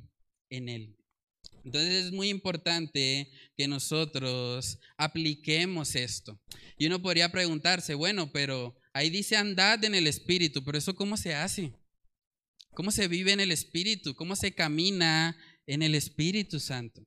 [0.49, 0.95] en él.
[1.63, 6.39] Entonces es muy importante que nosotros apliquemos esto.
[6.77, 11.17] Y uno podría preguntarse, bueno, pero ahí dice andad en el Espíritu, pero eso cómo
[11.17, 11.73] se hace?
[12.71, 14.15] ¿Cómo se vive en el Espíritu?
[14.15, 17.06] ¿Cómo se camina en el Espíritu Santo?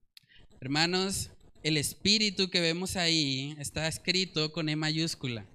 [0.61, 1.31] Hermanos,
[1.63, 5.47] el Espíritu que vemos ahí está escrito con E mayúscula.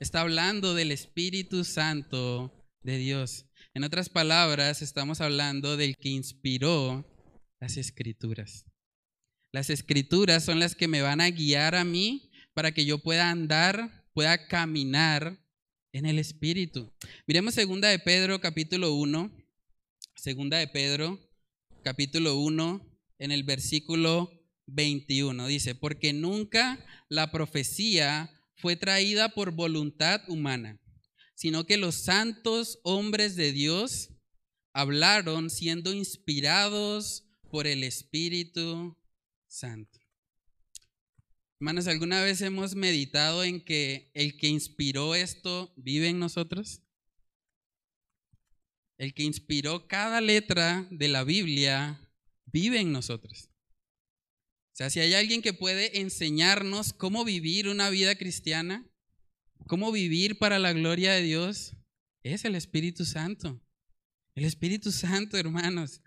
[0.00, 3.46] Está hablando del Espíritu Santo de Dios.
[3.74, 7.04] En otras palabras, estamos hablando del que inspiró
[7.60, 8.64] las escrituras.
[9.52, 13.30] Las escrituras son las que me van a guiar a mí para que yo pueda
[13.30, 15.38] andar, pueda caminar
[15.92, 16.92] en el Espíritu.
[17.26, 19.46] Miremos segunda de Pedro capítulo 1
[20.16, 21.20] Segunda de Pedro,
[21.86, 22.84] capítulo 1,
[23.20, 24.28] en el versículo
[24.66, 25.46] 21.
[25.46, 30.80] Dice, porque nunca la profecía fue traída por voluntad humana,
[31.36, 34.10] sino que los santos hombres de Dios
[34.72, 37.22] hablaron siendo inspirados
[37.52, 38.98] por el Espíritu
[39.46, 40.00] Santo.
[41.60, 46.80] Hermanos, ¿alguna vez hemos meditado en que el que inspiró esto vive en nosotros?
[48.98, 52.00] El que inspiró cada letra de la Biblia,
[52.46, 53.50] vive en nosotros.
[54.72, 58.86] O sea, si hay alguien que puede enseñarnos cómo vivir una vida cristiana,
[59.66, 61.76] cómo vivir para la gloria de Dios,
[62.22, 63.62] es el Espíritu Santo.
[64.34, 66.02] El Espíritu Santo, hermanos.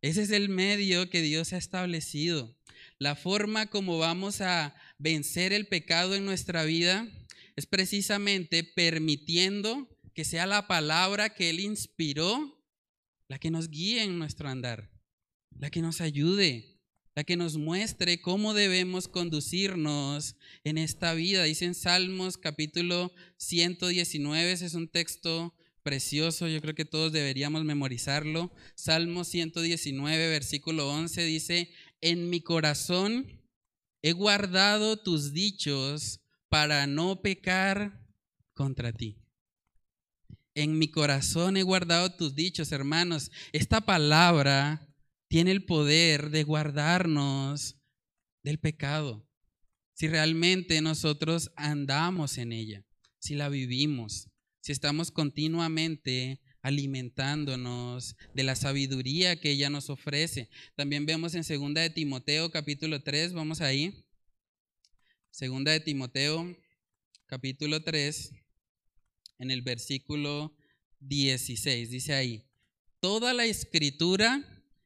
[0.00, 2.56] Ese es el medio que Dios ha establecido.
[2.98, 7.08] La forma como vamos a vencer el pecado en nuestra vida
[7.56, 12.62] es precisamente permitiendo que sea la palabra que Él inspiró
[13.28, 14.90] la que nos guíe en nuestro andar,
[15.58, 16.78] la que nos ayude,
[17.14, 21.44] la que nos muestre cómo debemos conducirnos en esta vida.
[21.44, 27.64] Dice en Salmos capítulo 119, ese es un texto precioso, yo creo que todos deberíamos
[27.64, 28.52] memorizarlo.
[28.74, 33.42] Salmo 119, versículo 11 dice, en mi corazón
[34.02, 38.06] he guardado tus dichos para no pecar
[38.54, 39.23] contra ti.
[40.54, 43.32] En mi corazón he guardado tus dichos, hermanos.
[43.52, 44.88] Esta palabra
[45.26, 47.76] tiene el poder de guardarnos
[48.44, 49.28] del pecado.
[49.94, 52.84] Si realmente nosotros andamos en ella,
[53.18, 60.50] si la vivimos, si estamos continuamente alimentándonos de la sabiduría que ella nos ofrece.
[60.76, 64.06] También vemos en segunda de Timoteo capítulo 3, vamos ahí.
[65.30, 66.56] Segunda de Timoteo
[67.26, 68.43] capítulo 3
[69.38, 70.56] en el versículo
[71.00, 71.90] 16.
[71.90, 72.44] Dice ahí,
[73.00, 74.42] toda la escritura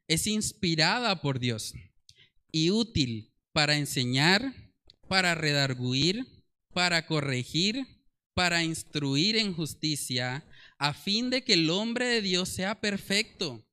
[0.07, 1.75] es inspirada por Dios
[2.51, 4.55] y útil para enseñar,
[5.09, 6.27] para redarguir,
[6.73, 7.87] para corregir,
[8.35, 10.45] para instruir en justicia,
[10.79, 13.67] a fin de que el hombre de Dios sea perfecto,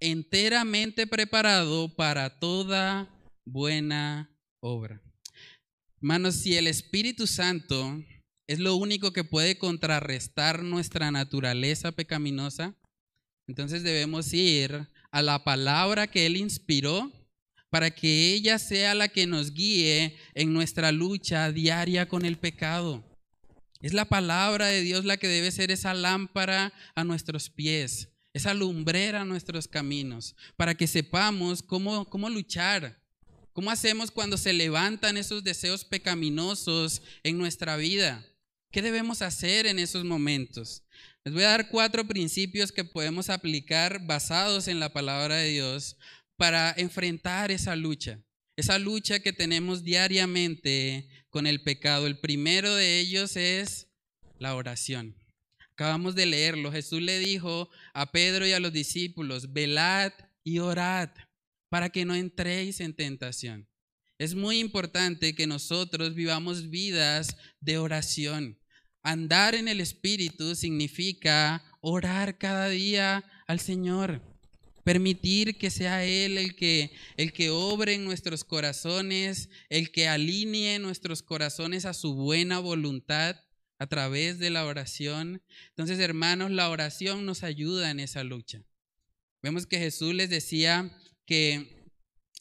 [0.00, 3.08] enteramente preparado para toda
[3.44, 5.00] buena obra.
[6.00, 8.02] Hermanos, si el Espíritu Santo
[8.48, 12.74] es lo único que puede contrarrestar nuestra naturaleza pecaminosa,
[13.46, 17.12] entonces debemos ir a la palabra que Él inspiró
[17.70, 23.04] para que ella sea la que nos guíe en nuestra lucha diaria con el pecado.
[23.80, 28.54] Es la palabra de Dios la que debe ser esa lámpara a nuestros pies, esa
[28.54, 32.98] lumbrera a nuestros caminos, para que sepamos cómo, cómo luchar,
[33.52, 38.24] cómo hacemos cuando se levantan esos deseos pecaminosos en nuestra vida.
[38.70, 40.84] ¿Qué debemos hacer en esos momentos?
[41.24, 45.96] Les voy a dar cuatro principios que podemos aplicar basados en la palabra de Dios
[46.36, 48.22] para enfrentar esa lucha,
[48.56, 52.06] esa lucha que tenemos diariamente con el pecado.
[52.06, 53.88] El primero de ellos es
[54.38, 55.16] la oración.
[55.72, 56.70] Acabamos de leerlo.
[56.70, 60.12] Jesús le dijo a Pedro y a los discípulos, velad
[60.44, 61.08] y orad
[61.70, 63.66] para que no entréis en tentación.
[64.18, 68.58] Es muy importante que nosotros vivamos vidas de oración.
[69.04, 74.20] Andar en el Espíritu significa orar cada día al Señor.
[74.82, 80.80] Permitir que sea Él el que, el que obre en nuestros corazones, el que alinee
[80.80, 83.36] nuestros corazones a su buena voluntad
[83.78, 85.42] a través de la oración.
[85.68, 88.64] Entonces, hermanos, la oración nos ayuda en esa lucha.
[89.42, 90.90] Vemos que Jesús les decía
[91.24, 91.77] que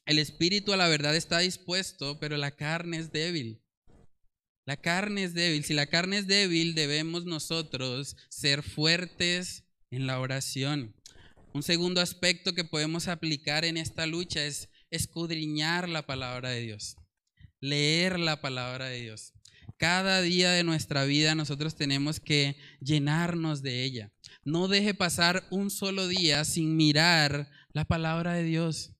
[0.07, 3.61] el espíritu a la verdad está dispuesto, pero la carne es débil.
[4.65, 5.65] La carne es débil.
[5.65, 10.95] Si la carne es débil, debemos nosotros ser fuertes en la oración.
[11.53, 16.95] Un segundo aspecto que podemos aplicar en esta lucha es escudriñar la palabra de Dios,
[17.59, 19.33] leer la palabra de Dios.
[19.77, 24.13] Cada día de nuestra vida nosotros tenemos que llenarnos de ella.
[24.45, 28.96] No deje pasar un solo día sin mirar la palabra de Dios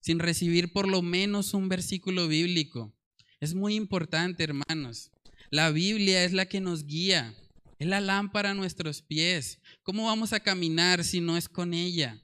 [0.00, 2.94] sin recibir por lo menos un versículo bíblico.
[3.40, 5.10] Es muy importante, hermanos.
[5.50, 7.34] La Biblia es la que nos guía,
[7.78, 9.60] es la lámpara a nuestros pies.
[9.82, 12.22] ¿Cómo vamos a caminar si no es con ella?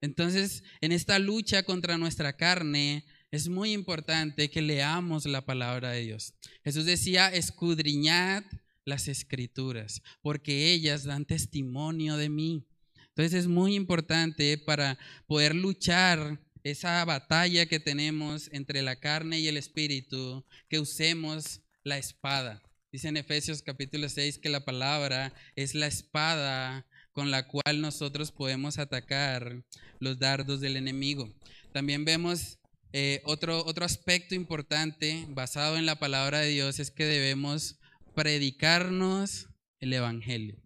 [0.00, 6.02] Entonces, en esta lucha contra nuestra carne, es muy importante que leamos la palabra de
[6.02, 6.34] Dios.
[6.64, 8.44] Jesús decía, escudriñad
[8.84, 12.66] las escrituras, porque ellas dan testimonio de mí.
[13.08, 16.40] Entonces es muy importante para poder luchar
[16.70, 22.60] esa batalla que tenemos entre la carne y el espíritu, que usemos la espada.
[22.90, 28.32] Dice en Efesios capítulo 6 que la palabra es la espada con la cual nosotros
[28.32, 29.62] podemos atacar
[30.00, 31.32] los dardos del enemigo.
[31.72, 32.58] También vemos
[32.92, 37.78] eh, otro, otro aspecto importante basado en la palabra de Dios es que debemos
[38.16, 39.46] predicarnos
[39.78, 40.56] el Evangelio.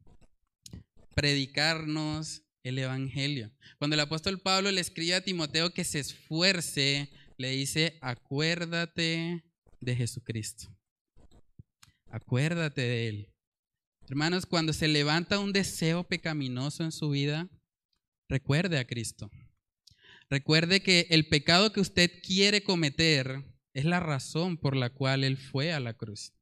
[1.15, 3.51] Predicarnos el Evangelio.
[3.79, 9.45] Cuando el apóstol Pablo le escribe a Timoteo que se esfuerce, le dice, acuérdate
[9.81, 10.69] de Jesucristo.
[12.07, 13.29] Acuérdate de Él.
[14.09, 17.49] Hermanos, cuando se levanta un deseo pecaminoso en su vida,
[18.29, 19.31] recuerde a Cristo.
[20.29, 25.37] Recuerde que el pecado que usted quiere cometer es la razón por la cual Él
[25.37, 26.33] fue a la cruz.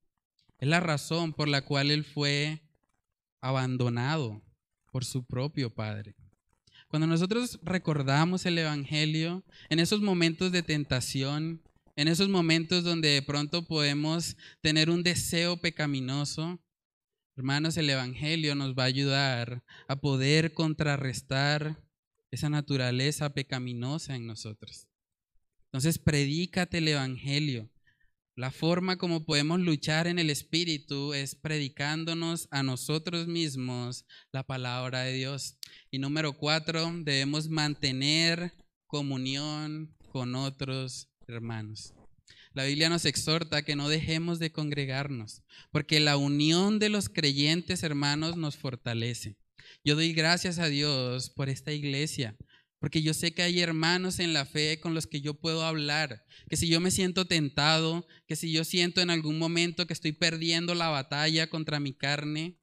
[0.59, 2.63] Es la razón por la cual Él fue
[3.41, 4.43] abandonado,
[4.91, 6.15] por su propio Padre.
[6.89, 11.63] Cuando nosotros recordamos el Evangelio, en esos momentos de tentación,
[11.97, 16.59] en esos momentos donde de pronto podemos tener un deseo pecaminoso,
[17.37, 21.85] hermanos, el Evangelio nos va a ayudar a poder contrarrestar
[22.31, 24.87] esa naturaleza pecaminosa en nosotros.
[25.67, 27.71] Entonces, predícate el Evangelio.
[28.39, 35.01] La forma como podemos luchar en el Espíritu es predicándonos a nosotros mismos la palabra
[35.01, 35.59] de Dios.
[35.91, 38.53] Y número cuatro, debemos mantener
[38.87, 41.95] comunión con otros hermanos.
[42.53, 47.83] La Biblia nos exhorta que no dejemos de congregarnos, porque la unión de los creyentes
[47.83, 49.37] hermanos nos fortalece.
[49.83, 52.37] Yo doy gracias a Dios por esta iglesia,
[52.79, 56.25] porque yo sé que hay hermanos en la fe con los que yo puedo hablar,
[56.49, 60.13] que si yo me siento tentado, que si yo siento en algún momento que estoy
[60.13, 62.59] perdiendo la batalla contra mi carne,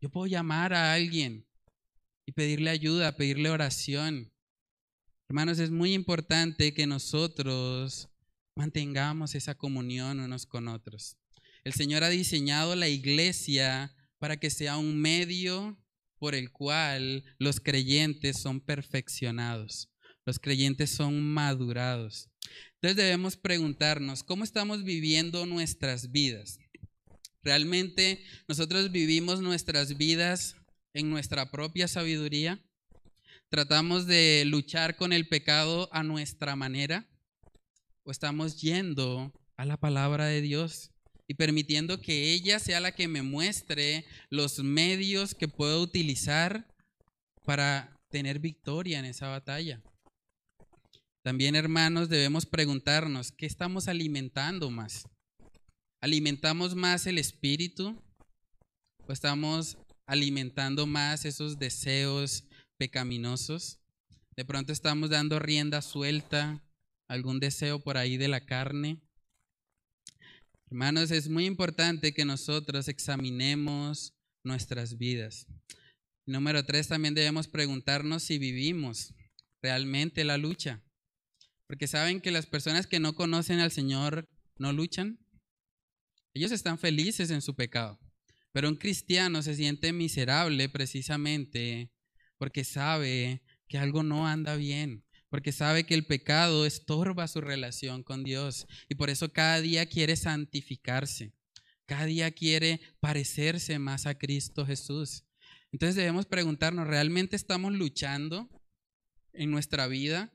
[0.00, 1.46] yo puedo llamar a alguien
[2.26, 4.32] y pedirle ayuda, pedirle oración.
[5.28, 8.08] Hermanos, es muy importante que nosotros
[8.54, 11.16] mantengamos esa comunión unos con otros.
[11.64, 15.76] El Señor ha diseñado la iglesia para que sea un medio
[16.18, 19.90] por el cual los creyentes son perfeccionados,
[20.24, 22.28] los creyentes son madurados.
[22.74, 26.58] Entonces debemos preguntarnos, ¿cómo estamos viviendo nuestras vidas?
[27.42, 30.56] ¿Realmente nosotros vivimos nuestras vidas
[30.94, 32.60] en nuestra propia sabiduría?
[33.48, 37.08] ¿Tratamos de luchar con el pecado a nuestra manera?
[38.02, 40.90] ¿O estamos yendo a la palabra de Dios?
[41.28, 46.66] Y permitiendo que ella sea la que me muestre los medios que puedo utilizar
[47.44, 49.82] para tener victoria en esa batalla.
[51.22, 55.08] También, hermanos, debemos preguntarnos, ¿qué estamos alimentando más?
[56.00, 58.00] ¿Alimentamos más el espíritu
[59.08, 62.44] o estamos alimentando más esos deseos
[62.76, 63.80] pecaminosos?
[64.36, 66.62] De pronto estamos dando rienda suelta
[67.08, 69.00] a algún deseo por ahí de la carne
[70.68, 75.46] Hermanos, es muy importante que nosotros examinemos nuestras vidas.
[76.26, 79.14] Número tres, también debemos preguntarnos si vivimos
[79.62, 80.82] realmente la lucha.
[81.68, 85.20] Porque saben que las personas que no conocen al Señor no luchan.
[86.34, 88.00] Ellos están felices en su pecado.
[88.50, 91.92] Pero un cristiano se siente miserable precisamente
[92.38, 98.02] porque sabe que algo no anda bien, porque sabe que el pecado estorba su relación
[98.02, 101.32] con Dios y por eso cada día quiere santificarse,
[101.84, 105.24] cada día quiere parecerse más a Cristo Jesús.
[105.72, 108.48] Entonces debemos preguntarnos, ¿realmente estamos luchando
[109.32, 110.32] en nuestra vida?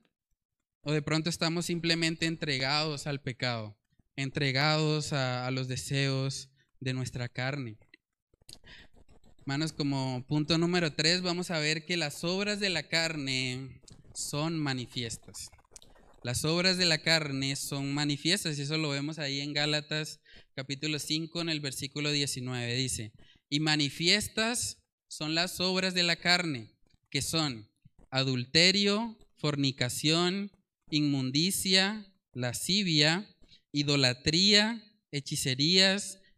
[0.82, 3.78] ¿O de pronto estamos simplemente entregados al pecado,
[4.16, 7.78] entregados a, los deseos de nuestra carne?
[9.40, 13.82] Hermanos, como punto número tres, vamos a ver que las obras de la carne
[14.16, 15.50] son manifiestas.
[16.24, 20.20] Las obras de la carne son manifiestas y eso lo vemos ahí en Gálatas
[20.56, 22.76] capítulo 5 en el versículo 19.
[22.76, 23.12] Dice,
[23.50, 26.70] y manifiestas son las obras de la carne,
[27.10, 27.70] que son
[28.12, 30.52] adulterio, fornicación,
[30.90, 33.28] inmundicia, lascivia,
[33.72, 36.21] idolatría, hechicerías,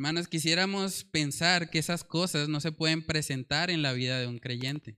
[0.00, 4.38] Hermanos, quisiéramos pensar que esas cosas no se pueden presentar en la vida de un
[4.38, 4.96] creyente,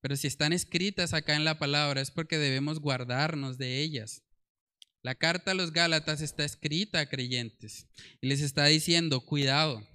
[0.00, 4.22] pero si están escritas acá en la palabra es porque debemos guardarnos de ellas.
[5.02, 7.88] La carta a los Gálatas está escrita a creyentes
[8.22, 9.86] y les está diciendo, cuidado,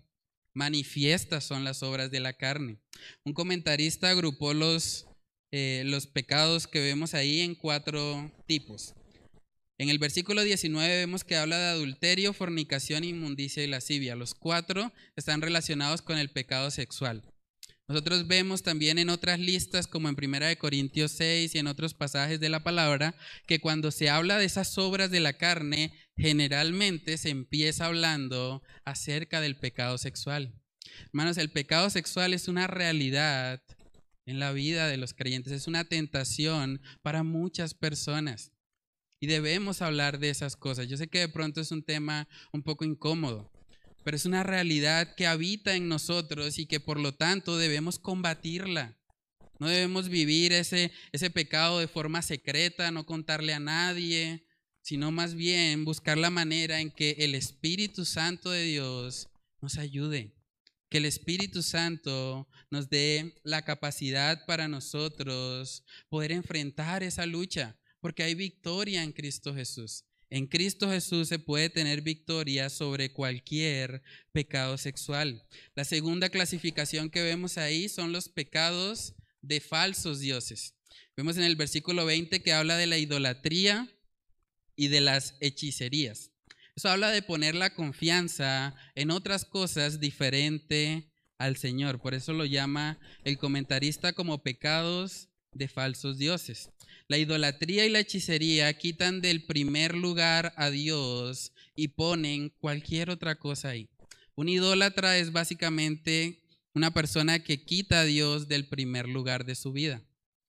[0.54, 2.78] manifiestas son las obras de la carne.
[3.26, 5.08] Un comentarista agrupó los,
[5.52, 8.94] eh, los pecados que vemos ahí en cuatro tipos.
[9.80, 14.16] En el versículo 19 vemos que habla de adulterio, fornicación, inmundicia y lascivia.
[14.16, 17.24] Los cuatro están relacionados con el pecado sexual.
[17.88, 22.40] Nosotros vemos también en otras listas, como en 1 Corintios 6 y en otros pasajes
[22.40, 23.16] de la palabra,
[23.46, 29.42] que cuando se habla de esas obras de la carne, generalmente se empieza hablando acerca
[29.42, 30.60] del pecado sexual.
[31.06, 33.62] Hermanos, el pecado sexual es una realidad
[34.26, 38.57] en la vida de los creyentes, es una tentación para muchas personas.
[39.20, 40.88] Y debemos hablar de esas cosas.
[40.88, 43.52] Yo sé que de pronto es un tema un poco incómodo,
[44.04, 48.98] pero es una realidad que habita en nosotros y que por lo tanto debemos combatirla.
[49.60, 54.46] No debemos vivir ese, ese pecado de forma secreta, no contarle a nadie,
[54.88, 59.28] sino más bien buscar la manera en que el Espíritu Santo de Dios
[59.62, 60.34] nos ayude.
[60.90, 67.76] Que el Espíritu Santo nos dé la capacidad para nosotros poder enfrentar esa lucha,
[68.08, 70.06] porque hay victoria en Cristo Jesús.
[70.30, 74.02] En Cristo Jesús se puede tener victoria sobre cualquier
[74.32, 75.46] pecado sexual.
[75.76, 80.74] La segunda clasificación que vemos ahí son los pecados de falsos dioses.
[81.18, 83.94] Vemos en el versículo 20 que habla de la idolatría
[84.78, 86.32] y de las hechicerías.
[86.78, 92.00] Eso habla de poner la confianza en otras cosas diferente al Señor.
[92.00, 96.70] Por eso lo llama el comentarista como pecados de falsos dioses.
[97.08, 103.36] La idolatría y la hechicería quitan del primer lugar a Dios y ponen cualquier otra
[103.36, 103.90] cosa ahí.
[104.36, 106.44] Un idólatra es básicamente
[106.74, 110.04] una persona que quita a Dios del primer lugar de su vida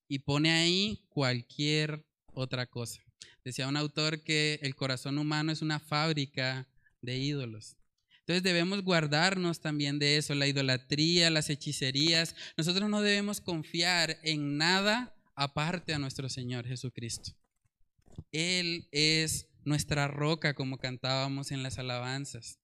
[0.09, 3.03] y pone ahí cualquier otra cosa.
[3.45, 6.69] Decía un autor que el corazón humano es una fábrica
[7.01, 7.77] de ídolos.
[8.29, 12.37] Entonces debemos guardarnos también de eso, la idolatría, las hechicerías.
[12.59, 17.31] Nosotros no debemos confiar en nada aparte a nuestro Señor Jesucristo.
[18.31, 22.59] Él es nuestra roca, como cantábamos en las alabanzas.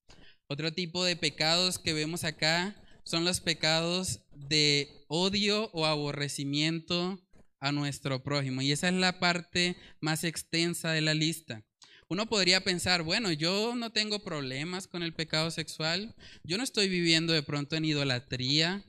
[0.49, 7.27] Otro tipo de pecados que vemos acá son los pecados de odio o aborrecimiento
[7.59, 8.61] a nuestro prójimo.
[8.61, 11.65] Y esa es la parte más extensa de la lista.
[12.09, 16.89] Uno podría pensar, bueno, yo no tengo problemas con el pecado sexual, yo no estoy
[16.89, 18.85] viviendo de pronto en idolatría,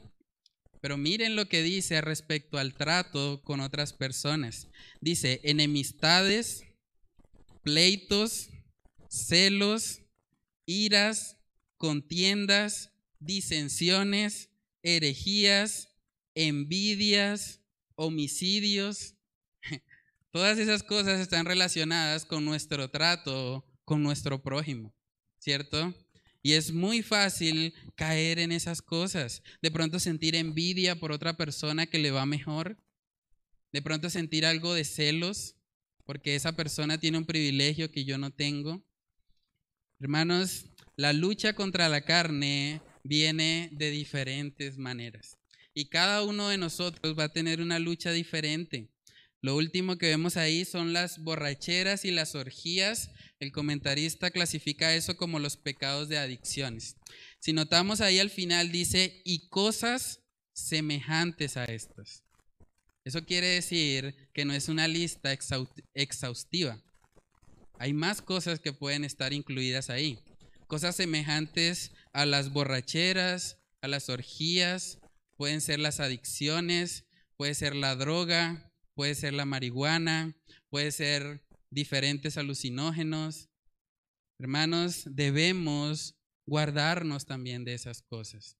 [0.82, 4.68] pero miren lo que dice respecto al trato con otras personas.
[5.02, 6.64] Dice, enemistades,
[7.64, 8.50] pleitos,
[9.10, 10.02] celos,
[10.66, 11.38] iras,
[11.78, 14.50] contiendas, disensiones,
[14.84, 15.90] herejías,
[16.36, 17.62] envidias,
[17.96, 19.16] homicidios.
[20.36, 24.94] Todas esas cosas están relacionadas con nuestro trato con nuestro prójimo,
[25.40, 25.96] ¿cierto?
[26.44, 29.42] Y es muy fácil caer en esas cosas.
[29.62, 32.78] De pronto sentir envidia por otra persona que le va mejor.
[33.72, 35.56] De pronto sentir algo de celos
[36.04, 38.86] porque esa persona tiene un privilegio que yo no tengo.
[40.02, 40.66] Hermanos,
[40.98, 45.38] la lucha contra la carne viene de diferentes maneras.
[45.74, 48.92] Y cada uno de nosotros va a tener una lucha diferente.
[49.46, 53.12] Lo último que vemos ahí son las borracheras y las orgías.
[53.40, 56.96] El comentarista clasifica eso como los pecados de adicciones.
[57.38, 60.24] Si notamos ahí al final dice, y cosas
[60.56, 62.24] semejantes a estas.
[63.04, 65.32] Eso quiere decir que no es una lista
[65.94, 66.82] exhaustiva.
[67.78, 70.18] Hay más cosas que pueden estar incluidas ahí.
[70.66, 74.98] Cosas semejantes a las borracheras, a las orgías,
[75.38, 77.04] pueden ser las adicciones,
[77.38, 80.36] puede ser la droga, puede ser la marihuana,
[80.70, 83.50] puede ser diferentes alucinógenos.
[84.40, 86.16] Hermanos, debemos
[86.46, 88.58] guardarnos también de esas cosas.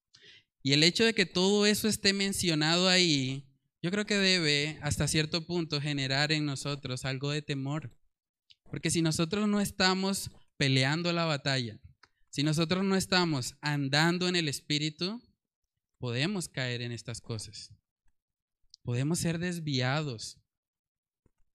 [0.62, 3.48] Y el hecho de que todo eso esté mencionado ahí,
[3.82, 7.96] yo creo que debe hasta cierto punto generar en nosotros algo de temor.
[8.70, 11.80] Porque si nosotros no estamos peleando la batalla,
[12.30, 15.22] si nosotros no estamos andando en el Espíritu,
[16.00, 17.75] podemos caer en estas cosas.
[18.86, 20.38] Podemos ser desviados.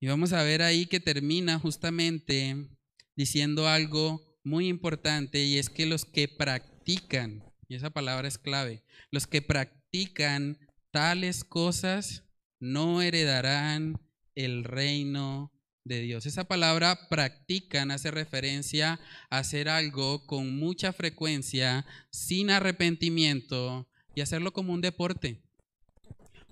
[0.01, 2.69] Y vamos a ver ahí que termina justamente
[3.15, 8.83] diciendo algo muy importante y es que los que practican, y esa palabra es clave,
[9.13, 10.59] los que practican
[10.91, 12.25] tales cosas
[12.59, 14.01] no heredarán
[14.35, 15.53] el reino
[15.85, 16.27] de Dios.
[16.27, 18.99] Esa palabra practican hace referencia
[19.31, 25.41] a hacer algo con mucha frecuencia, sin arrepentimiento y hacerlo como un deporte.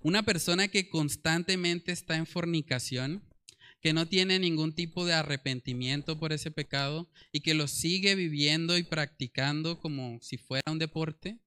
[0.09, 3.23] Una persona que constantemente está en fornicación,
[3.83, 8.79] que no tiene ningún tipo de arrepentimiento por ese pecado y que lo sigue viviendo
[8.79, 11.39] y practicando como si fuera un deporte,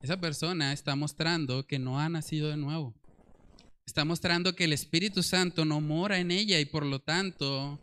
[0.00, 2.96] esa persona está mostrando que no ha nacido de nuevo.
[3.86, 7.78] Está mostrando que el Espíritu Santo no mora en ella y por lo tanto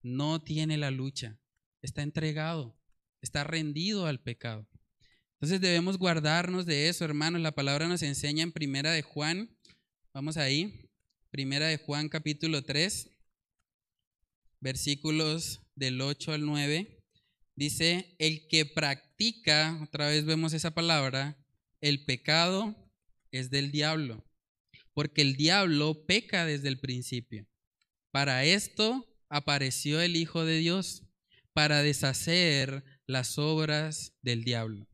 [0.00, 1.38] no tiene la lucha.
[1.82, 2.74] Está entregado,
[3.20, 4.66] está rendido al pecado.
[5.36, 7.42] Entonces debemos guardarnos de eso, hermanos.
[7.42, 9.54] La palabra nos enseña en Primera de Juan.
[10.14, 10.88] Vamos ahí.
[11.30, 13.10] Primera de Juan capítulo 3,
[14.60, 17.04] versículos del 8 al 9.
[17.54, 21.36] Dice, el que practica, otra vez vemos esa palabra,
[21.82, 22.74] el pecado
[23.30, 24.24] es del diablo,
[24.94, 27.46] porque el diablo peca desde el principio.
[28.10, 31.02] Para esto apareció el Hijo de Dios,
[31.52, 34.86] para deshacer las obras del diablo.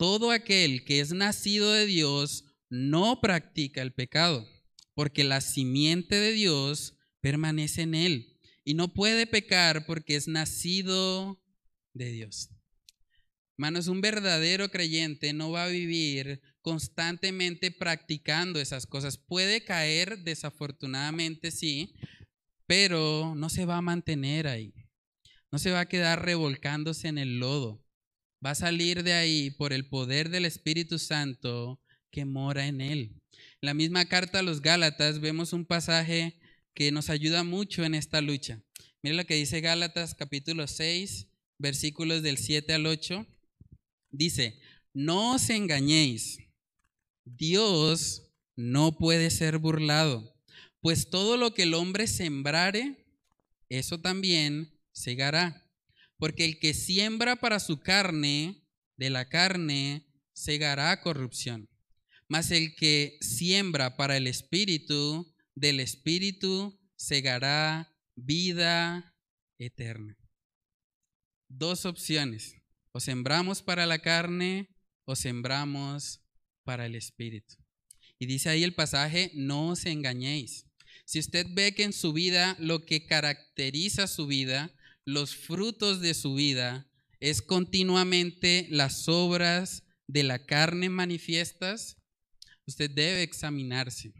[0.00, 4.48] Todo aquel que es nacido de Dios no practica el pecado
[4.94, 11.44] porque la simiente de Dios permanece en él y no puede pecar porque es nacido
[11.92, 12.48] de Dios.
[13.58, 19.18] Hermanos, un verdadero creyente no va a vivir constantemente practicando esas cosas.
[19.18, 21.94] Puede caer, desafortunadamente sí,
[22.64, 24.72] pero no se va a mantener ahí.
[25.52, 27.79] No se va a quedar revolcándose en el lodo.
[28.44, 31.80] Va a salir de ahí por el poder del Espíritu Santo
[32.10, 33.20] que mora en él.
[33.32, 36.40] En la misma carta a los Gálatas vemos un pasaje
[36.74, 38.62] que nos ayuda mucho en esta lucha.
[39.02, 41.28] Mira lo que dice Gálatas capítulo 6,
[41.58, 43.26] versículos del 7 al 8.
[44.10, 44.58] Dice,
[44.94, 46.38] no os engañéis,
[47.24, 50.34] Dios no puede ser burlado,
[50.80, 53.06] pues todo lo que el hombre sembrare,
[53.68, 55.69] eso también segará.
[56.20, 58.62] Porque el que siembra para su carne,
[58.96, 61.68] de la carne segará corrupción.
[62.28, 69.16] Mas el que siembra para el Espíritu, del Espíritu segará vida
[69.58, 70.16] eterna.
[71.48, 72.54] Dos opciones.
[72.92, 74.68] O sembramos para la carne
[75.06, 76.20] o sembramos
[76.64, 77.56] para el Espíritu.
[78.18, 80.66] Y dice ahí el pasaje, no os engañéis.
[81.06, 84.70] Si usted ve que en su vida lo que caracteriza su vida,
[85.04, 86.86] los frutos de su vida,
[87.20, 91.98] es continuamente las obras de la carne manifiestas,
[92.66, 94.12] usted debe examinarse.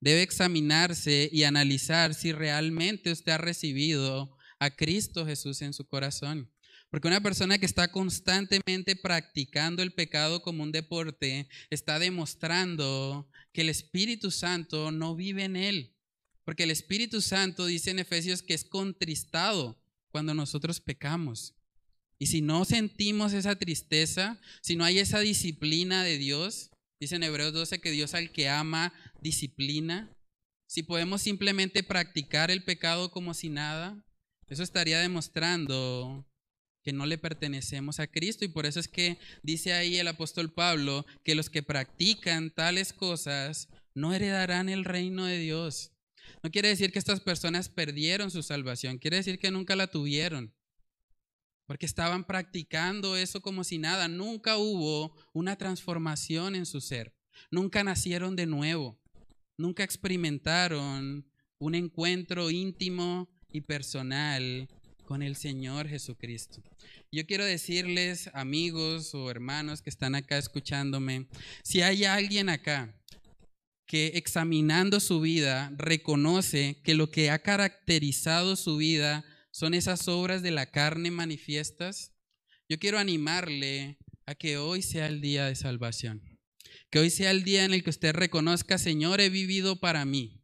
[0.00, 6.50] Debe examinarse y analizar si realmente usted ha recibido a Cristo Jesús en su corazón.
[6.90, 13.62] Porque una persona que está constantemente practicando el pecado como un deporte está demostrando que
[13.62, 15.96] el Espíritu Santo no vive en él.
[16.44, 19.82] Porque el Espíritu Santo dice en Efesios que es contristado
[20.14, 21.56] cuando nosotros pecamos.
[22.20, 27.22] Y si no sentimos esa tristeza, si no hay esa disciplina de Dios, Dice en
[27.22, 30.10] Hebreos 12 que Dios al que ama disciplina.
[30.66, 34.02] Si podemos simplemente practicar el pecado como si nada,
[34.48, 36.26] eso estaría demostrando
[36.82, 40.52] que no le pertenecemos a Cristo y por eso es que dice ahí el apóstol
[40.52, 45.92] Pablo que los que practican tales cosas no heredarán el reino de Dios.
[46.42, 50.52] No quiere decir que estas personas perdieron su salvación, quiere decir que nunca la tuvieron
[51.66, 54.08] porque estaban practicando eso como si nada.
[54.08, 57.14] Nunca hubo una transformación en su ser.
[57.50, 58.98] Nunca nacieron de nuevo.
[59.56, 61.26] Nunca experimentaron
[61.58, 64.68] un encuentro íntimo y personal
[65.04, 66.62] con el Señor Jesucristo.
[67.12, 71.28] Yo quiero decirles, amigos o hermanos que están acá escuchándome,
[71.62, 72.94] si hay alguien acá
[73.86, 80.42] que examinando su vida reconoce que lo que ha caracterizado su vida son esas obras
[80.42, 82.12] de la carne manifiestas,
[82.68, 86.40] yo quiero animarle a que hoy sea el día de salvación.
[86.90, 90.40] Que hoy sea el día en el que usted reconozca, Señor, he vivido para mí.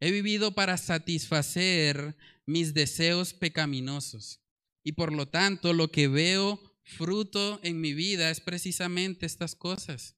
[0.00, 2.16] He vivido para satisfacer
[2.46, 4.40] mis deseos pecaminosos.
[4.82, 10.16] Y por lo tanto, lo que veo fruto en mi vida es precisamente estas cosas,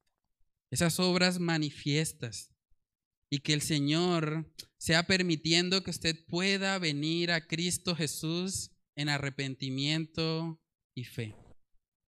[0.70, 2.49] esas obras manifiestas.
[3.30, 10.60] Y que el Señor sea permitiendo que usted pueda venir a Cristo Jesús en arrepentimiento
[10.94, 11.36] y fe.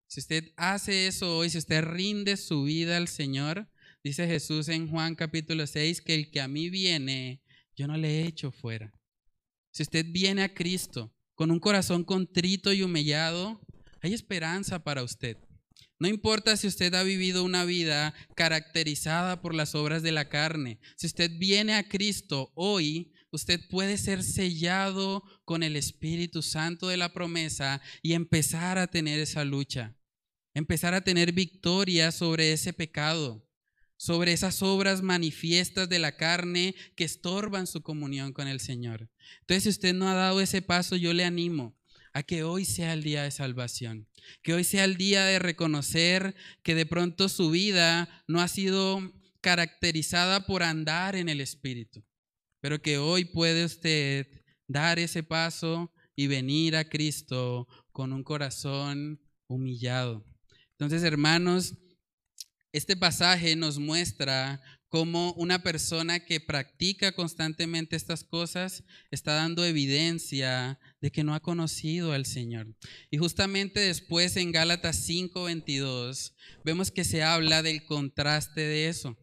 [0.06, 3.70] Si usted hace eso hoy, si usted rinde su vida al Señor,
[4.02, 7.42] dice Jesús en Juan capítulo 6, que el que a mí viene,
[7.76, 8.92] yo no le echo fuera.
[9.72, 13.60] Si usted viene a Cristo con un corazón contrito y humillado,
[14.00, 15.36] hay esperanza para usted.
[16.00, 20.80] No importa si usted ha vivido una vida caracterizada por las obras de la carne.
[20.96, 26.96] Si usted viene a Cristo hoy, usted puede ser sellado con el Espíritu Santo de
[26.96, 29.94] la promesa y empezar a tener esa lucha.
[30.54, 33.46] Empezar a tener victoria sobre ese pecado
[34.00, 39.10] sobre esas obras manifiestas de la carne que estorban su comunión con el Señor.
[39.40, 41.78] Entonces, si usted no ha dado ese paso, yo le animo
[42.12, 44.08] a que hoy sea el día de salvación,
[44.42, 49.12] que hoy sea el día de reconocer que de pronto su vida no ha sido
[49.40, 52.04] caracterizada por andar en el Espíritu,
[52.60, 54.26] pero que hoy puede usted
[54.66, 60.24] dar ese paso y venir a Cristo con un corazón humillado.
[60.72, 61.74] Entonces, hermanos,
[62.72, 64.60] este pasaje nos muestra
[64.90, 71.40] cómo una persona que practica constantemente estas cosas está dando evidencia de que no ha
[71.40, 72.66] conocido al Señor.
[73.10, 76.34] Y justamente después en Gálatas 5:22
[76.64, 79.16] vemos que se habla del contraste de eso.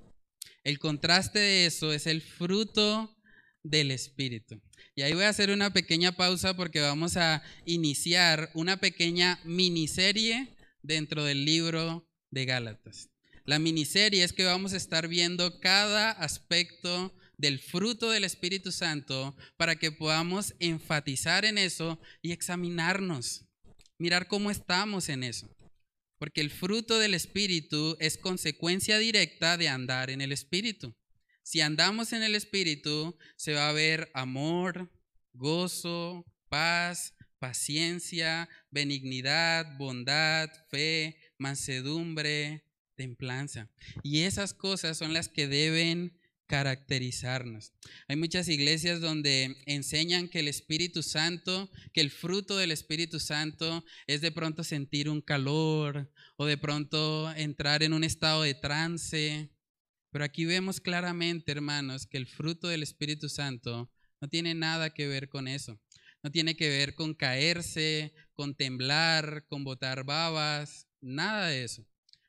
[0.64, 3.14] El contraste de eso es el fruto
[3.62, 4.62] del Espíritu.
[4.96, 10.56] Y ahí voy a hacer una pequeña pausa porque vamos a iniciar una pequeña miniserie
[10.82, 13.10] dentro del libro de Gálatas.
[13.48, 19.38] La miniserie es que vamos a estar viendo cada aspecto del fruto del Espíritu Santo
[19.56, 23.46] para que podamos enfatizar en eso y examinarnos,
[23.98, 25.50] mirar cómo estamos en eso.
[26.20, 30.94] Porque el fruto del Espíritu es consecuencia directa de andar en el Espíritu.
[31.42, 34.92] Si andamos en el Espíritu, se va a ver amor,
[35.32, 42.67] gozo, paz, paciencia, benignidad, bondad, fe, mansedumbre,
[42.98, 43.70] templanza.
[44.04, 47.74] Y esas cosas son las que deben caracterizarnos.
[48.08, 53.86] Hay muchas iglesias donde enseñan que el Espíritu Santo, que el fruto del Espíritu Santo
[54.08, 59.52] es de pronto sentir un calor o de pronto entrar en un estado de trance.
[60.12, 63.92] Pero aquí vemos claramente, hermanos, que el fruto del Espíritu Santo
[64.22, 65.80] no tiene nada que ver con eso.
[66.24, 71.86] No tiene que ver con caerse, con temblar, con botar babas, nada de eso.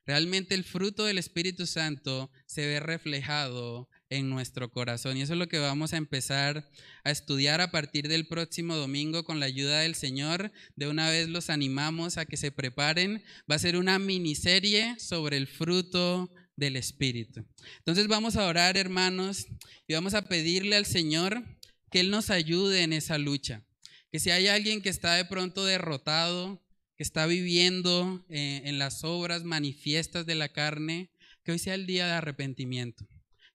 [0.09, 5.19] Realmente el fruto del Espíritu Santo se ve reflejado en nuestro corazón.
[5.19, 6.67] Y eso es lo que vamos a empezar
[7.05, 10.51] a estudiar a partir del próximo domingo con la ayuda del Señor.
[10.77, 13.23] De una vez los animamos a que se preparen.
[13.51, 17.45] Va a ser una miniserie sobre el fruto del Espíritu.
[17.81, 19.45] Entonces vamos a orar, hermanos,
[19.87, 21.45] y vamos a pedirle al Señor
[21.91, 23.63] que Él nos ayude en esa lucha.
[24.11, 26.65] Que si hay alguien que está de pronto derrotado,
[26.99, 31.13] que está viviendo eh, en las obras manifiestas de la carne,
[31.45, 33.07] que hoy sea el día de arrepentimiento,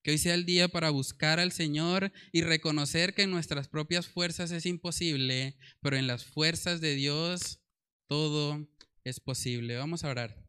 [0.01, 4.07] que hoy sea el día para buscar al Señor y reconocer que en nuestras propias
[4.07, 7.59] fuerzas es imposible, pero en las fuerzas de Dios
[8.07, 8.65] todo
[9.03, 9.75] es posible.
[9.75, 10.41] Vamos a orar.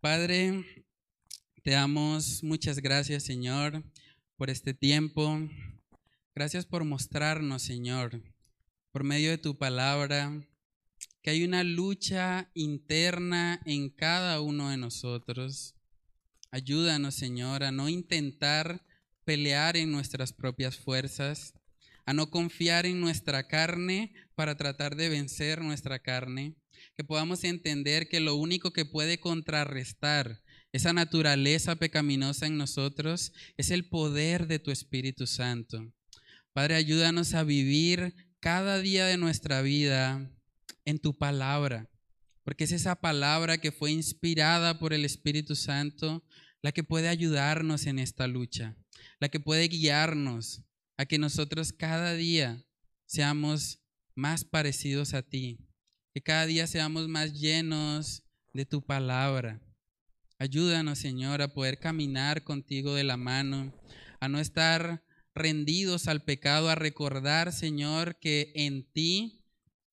[0.00, 0.64] Padre,
[1.62, 3.84] te damos muchas gracias, Señor,
[4.38, 5.38] por este tiempo.
[6.34, 8.22] Gracias por mostrarnos, Señor,
[8.90, 10.48] por medio de tu palabra
[11.22, 15.76] que hay una lucha interna en cada uno de nosotros.
[16.50, 18.84] Ayúdanos, Señor, a no intentar
[19.24, 21.54] pelear en nuestras propias fuerzas,
[22.04, 26.56] a no confiar en nuestra carne para tratar de vencer nuestra carne,
[26.96, 30.42] que podamos entender que lo único que puede contrarrestar
[30.72, 35.92] esa naturaleza pecaminosa en nosotros es el poder de tu Espíritu Santo.
[36.52, 40.28] Padre, ayúdanos a vivir cada día de nuestra vida
[40.84, 41.90] en tu palabra,
[42.44, 46.24] porque es esa palabra que fue inspirada por el Espíritu Santo
[46.62, 48.76] la que puede ayudarnos en esta lucha,
[49.18, 50.62] la que puede guiarnos,
[50.96, 52.64] a que nosotros cada día
[53.06, 53.80] seamos
[54.14, 55.58] más parecidos a ti,
[56.14, 58.22] que cada día seamos más llenos
[58.52, 59.60] de tu palabra.
[60.38, 63.72] Ayúdanos, Señor, a poder caminar contigo de la mano,
[64.20, 65.04] a no estar
[65.34, 69.41] rendidos al pecado, a recordar, Señor, que en ti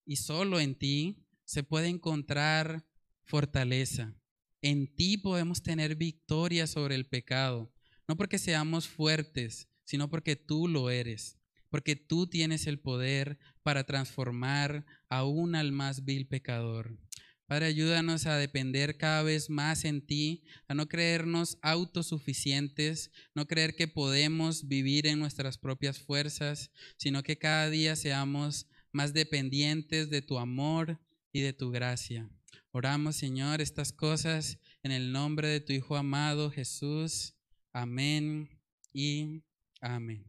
[0.09, 2.83] y solo en ti se puede encontrar
[3.25, 4.19] fortaleza.
[4.59, 7.71] En ti podemos tener victoria sobre el pecado,
[8.07, 11.37] no porque seamos fuertes, sino porque tú lo eres,
[11.69, 16.97] porque tú tienes el poder para transformar aún al más vil pecador.
[17.45, 23.75] Padre, ayúdanos a depender cada vez más en ti, a no creernos autosuficientes, no creer
[23.75, 30.21] que podemos vivir en nuestras propias fuerzas, sino que cada día seamos más dependientes de
[30.21, 30.99] tu amor
[31.31, 32.29] y de tu gracia.
[32.71, 37.35] Oramos, Señor, estas cosas en el nombre de tu Hijo amado Jesús.
[37.73, 38.49] Amén
[38.93, 39.43] y
[39.81, 40.28] amén.